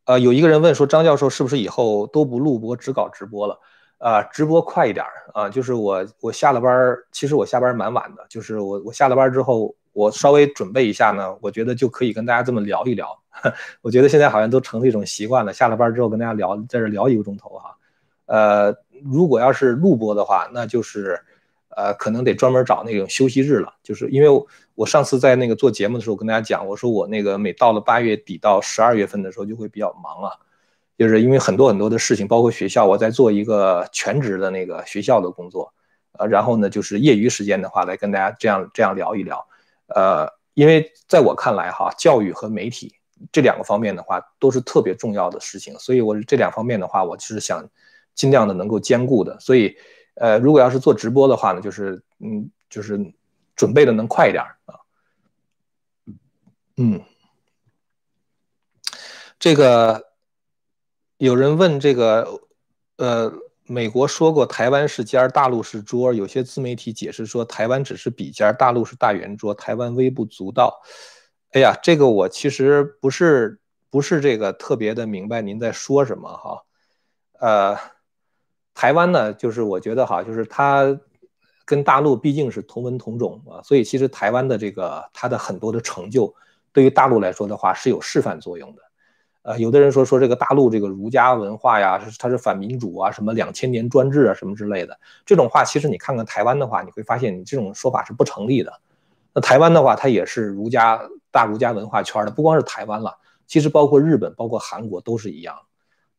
[0.06, 3.60] 呃，有一个人问说张教授是不是以后都不录播只搞直播了？
[4.00, 13.18] 啊，直播快一点啊，就是我我下了班其实我下班蛮晚的，就是我我下了班之后，我稍微准备一下呢，我觉得就可以跟大家这么聊一聊。
[13.82, 17.78] 我觉得现在好像都成了一种习惯了，下了班之后跟大家聊，在这聊一个钟头哈。
[18.26, 21.24] 呃，如果要是录播的话，那就是。
[21.76, 24.46] 呃，可能得专门找那种休息日了，就是因为
[24.76, 30.32] 我上次在那个做节目的时候跟大家讲，我说我那个每到了八月底到十二月份的时候就会比较忙啊，
[30.98, 35.74] 就是因为很多很多的事情，包括学校，我在做一个全职的那个学校的工作，
[36.18, 39.46] 呃，然后呢，就是业余时间的话来跟大家这样这样聊一聊，
[39.88, 42.94] 呃，因为在我看来哈，教育和媒体
[43.32, 47.68] 这两个方面的话都是特别重要的事情，所以我这两方面的话，我是想
[48.14, 49.76] 尽量的能够兼顾的，所以。
[50.16, 53.00] 呃，如果要是做直播的话呢，就是嗯，就是
[53.56, 54.76] 准备的能快一点啊。
[56.78, 57.02] 嗯，
[59.40, 60.12] 这个
[61.18, 62.42] 有人问这个，
[62.98, 63.34] 呃，
[63.66, 70.80] 美国说过台湾是尖儿，大陆是桌儿，有些自媒体解释说台湾只是笔尖儿，大陆是大圆桌，台湾微不足道。
[71.54, 73.60] 哎呀，这个我其实不是
[73.90, 76.64] 不是这个特别的明白您在说什么哈，
[77.40, 77.94] 呃。
[78.74, 81.00] 台湾呢，就是我觉得哈，就是它
[81.66, 86.34] 跟大陆毕竟是同文同种啊，所以其实台湾的这个它的很多的成就，
[86.72, 88.82] 对于大陆来说的话是有示范作用的。
[89.44, 98.72] 呃，有的人说说这个大陆这个儒家文化呀，它是反民主啊，什么两千年专制啊，什么之类的，这种话其实你看看台湾的话，你会发现你这种说法是不成立的。
[99.34, 105.58] 那台湾的话，它也是儒家大儒家文化圈的，不光是台湾了，其实包括日本、包括韩国都是一样。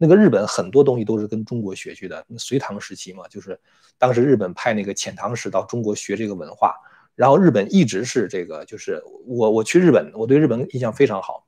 [0.05, 3.59] 那个日本很多东西都是跟中国学去的，隋唐时期嘛，就是
[3.97, 6.75] 当时日本派那个遣唐使到中国学这个文化，
[7.15, 11.47] 然后日本一直是这个，就是我我去日本，我对日本印象非常好。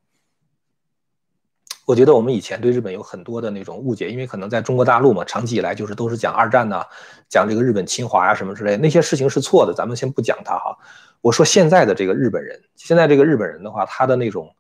[1.85, 6.83] 我觉得我们以前对日本有很多的那种误解，因为可能在中国大陆嘛，长期以来就是都是讲二战呐，
[7.29, 10.75] 讲这个日本侵华呀什么之类，那些事情是错的，咱们先不讲它哈。
[11.21, 14.51] 我说现在的这个日本人，现在这个日本人的话，他的那种。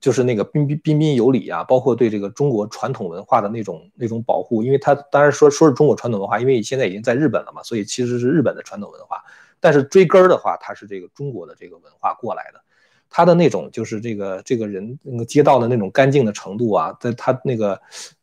[0.00, 9.22] 就是那个彬彬彬彬有礼啊，包括对这个中国传统文化的那种那种保护，因为他当然说说是中国传统文化，因为现在已经在日本了嘛，所以其实是日本的传统文化。
[9.58, 12.60] 但是追根儿的话，他是这个中国的这个文化过来的，
[13.08, 17.72] 他的那种就是这个这个人那个街道的那种干净的程度啊，在他那个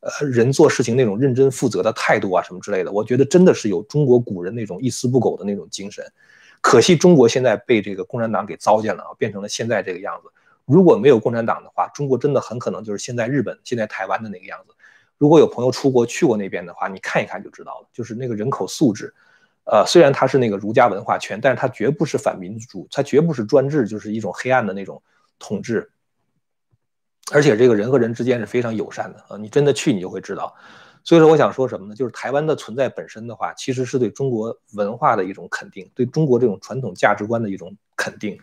[0.00, 6.04] 呃人做事情那种认真负责的态度啊什么之类的，我觉得真的是有中国古人那种一丝不苟的那种精神。
[6.60, 10.30] 可惜中国现在被这个共产党给糟践了，变成了现在这个样子。
[10.66, 14.74] 如果没有共产党的话，中国真的很可能就是现在日本、现在台湾的那个样子。
[15.18, 17.88] 如果有朋友出国去过那边的话，你看一看就知道了。
[17.92, 19.14] 就是那个人口素质，
[19.64, 25.02] 呃，虽然它是那个儒家文化圈，但是它绝不是反民主，它绝不是专制，就是一种黑暗的那种
[25.38, 25.90] 统治。
[27.32, 30.54] 而且这个人和人之间是非常友善的啊，你真的去你就会知道。
[31.04, 31.94] 所以说我想说什么呢？
[31.94, 38.38] 就是台湾的存在本身的话，其实是对中国文化的一种肯定，对中国这种传统价值观的一种肯定。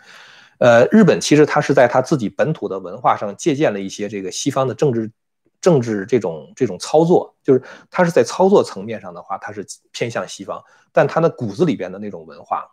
[0.61, 5.11] 呃，日本其实它是在它自己本土的文化上借鉴了一些这个西方的政治、
[5.59, 12.63] 政治这种这种操作，就是它是在操作层面上的话，它是偏向西方，但它的骨子里边的那种文化，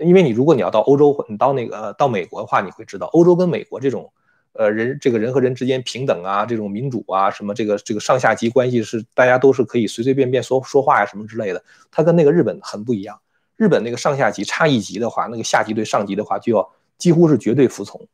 [0.00, 4.12] 因为你如果你要到欧洲，你到那个到美国的话，你会知道欧洲跟美国这种，
[4.54, 13.20] 呃，人这个人和人之间平等啊，这种民主啊，什么这个这个上下级关系是大家都是可以随随便便说说话呀什么之类的，它跟那个日本很不一样。
[13.54, 16.68] 日本那个上下级差一级的话，那个下级对上级的话就要。
[16.98, 18.08] 几乎是绝对服从，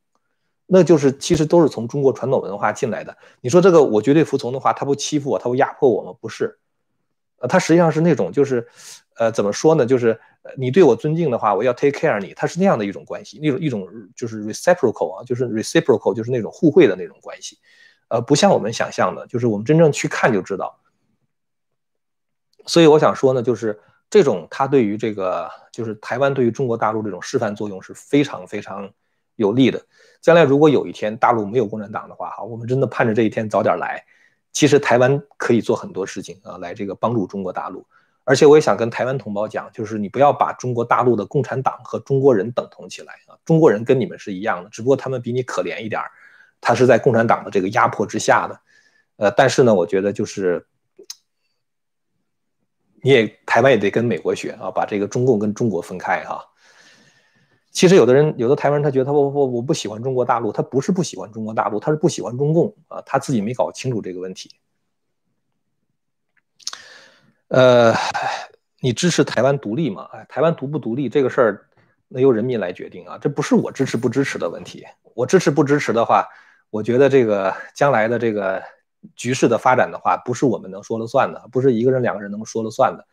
[0.66, 3.16] 那就是其实都是从中国传统文化进来的。
[3.40, 6.12] 你说这个我绝对服从的话，他不欺负我，他不压迫我吗？
[6.20, 6.58] 不是，
[7.38, 8.66] 呃，他实际上是那种就是，
[9.16, 9.86] 呃，怎么说呢？
[9.86, 10.18] 就是
[10.56, 17.58] 你对我尊敬的话，我要 take care 你，他是那样的一种关系，那种一种就是 reciprocal 啊，就是 reciprocal 就是那种互惠的那种关系，
[18.08, 20.80] 呃，不像我们想象的，就是我们真正去看就知道。
[22.66, 23.78] 所以我想说呢，就是。
[24.12, 28.92] 这种它对于这个就是台湾对于中国大陆这种示范作用是非常非常
[29.36, 29.80] 有利的。
[30.20, 34.04] 将来如果有一天大陆没有共产党的话，哈，我们真的盼着这一天早点来。
[34.52, 37.86] 其实台湾可以做很多事情啊，来这个帮助中国大陆。
[38.24, 46.10] 而且我也想跟台湾同胞讲，就是你不要把中国大陆的共产党和中国人等同起来啊，中国人跟你们是一样的，只不过他们比你可怜一点儿
[46.60, 48.60] 他是在共产党的这个压迫之下的，
[49.16, 50.66] 呃，但是呢，我觉得就是
[53.02, 56.42] 你也台湾也得跟美国学啊，把这个中共跟中国分开哈。
[57.70, 64.50] 其实有的人，有的台湾人他觉得他我我我不喜欢中国大陆，他不是不喜欢中国大陆，他是不喜欢中共啊，他自己没搞清楚这个问题。
[67.48, 67.94] 呃，
[68.80, 70.08] 你支持台湾独立吗？
[70.12, 71.66] 哎，台湾独不独立这个事儿，
[72.08, 74.86] 那由人民来决定啊，这不是我支持不支持的问题。
[75.14, 76.28] 我支持不支持的话，
[76.70, 78.62] 我觉得这个将来的这个
[79.16, 83.06] 局势的发展的话，不是我们能说了算的，不是一个人两个人能说了算的。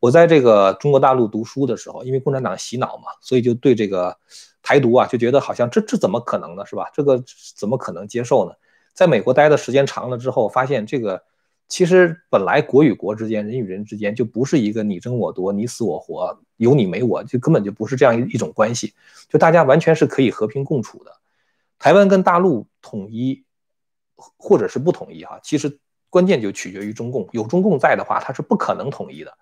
[0.00, 4.16] 我在这个中国大陆读书的时候，因为共产党洗脑嘛，所以就对这个
[4.62, 6.66] 台独啊，就觉得好像这这怎么可能呢？
[6.66, 6.90] 是吧？
[6.92, 7.22] 这个
[7.56, 8.54] 怎么可能接受呢？
[8.92, 11.22] 在美国待的时间长了之后，发现这个。
[11.68, 18.92] 其实本来国与国之间、人与人之间就不是一个你争我夺、你死我活、有你没我，就根本就不是这样一种关系，
[19.30, 21.12] 就大家完全是可以和平共处的。
[21.78, 23.42] 台湾跟大陆统一，
[24.36, 25.78] 或者是不统一哈，其实
[26.10, 27.28] 关键就取决于中共。
[27.32, 29.32] 有中共在的话，他是不可能统一的。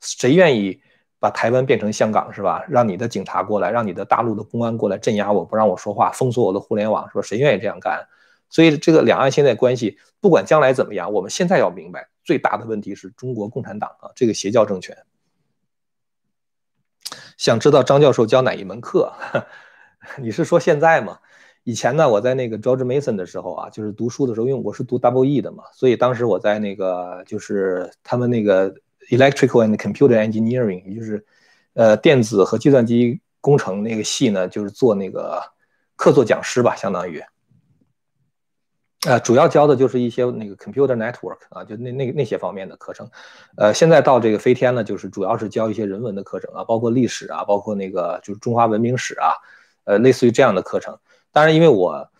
[0.00, 0.80] 谁愿意
[1.18, 2.64] 把台湾变成香港是吧？
[2.68, 7.22] 让你的警察过来，让你的大陆的公安过来镇压我，不让我说话，封锁我的互联网是吧？
[7.22, 8.06] 谁愿意这样干？
[8.50, 14.96] 所以这个两岸现在关系，不管将来怎么样，我们现在要明白，最大的问题是中国共产党啊，这个邪教政权。
[17.36, 19.12] 想知道张教授教哪一门课？
[20.18, 21.18] 你是说现在吗？
[21.64, 28.72] 以前呢，我在那个 George Mason 的时候啊，就是读书的时候，因为我是读 Double E 的嘛，所以当时我在那个就是他们那个
[29.10, 31.24] Electrical and Computer Engineering，也就是
[31.72, 35.42] 呃电子和计算机工程那个系呢，就是做那个
[35.96, 37.22] 客座讲师吧，相当于。
[39.06, 43.06] 呃，主要教的就是一些那个 computer network 啊，就那那那些方面的课程。
[43.56, 49.32] 呃，现在到这个飞天呢，就是主要是教一些人文的课程啊，包括历史啊，包括那个就是中华文明史啊，
[49.84, 50.98] 呃，类似于这样的课程。
[51.34, 52.10] 当然，因为我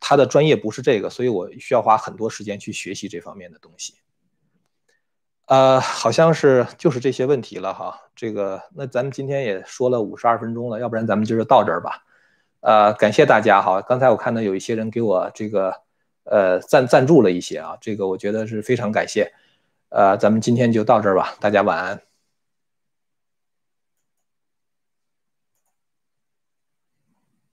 [0.00, 3.94] 他的专业不是这个，所以我需要花很多时间去学习这方面的东西。
[5.46, 8.00] 呃，好像是就是这些问题了哈。
[8.16, 12.02] 这个那咱们今天也说了五十二分钟了，要不然咱们今儿就到这儿吧。
[12.60, 13.80] 呃，感谢大家哈。
[13.82, 15.84] 刚才我看到有一些人给我这个。
[16.26, 19.30] 呃，赞赞助了一些啊，这个我觉得是非常感谢。
[19.90, 22.00] 呃，咱们今天就到这儿吧，大家晚安。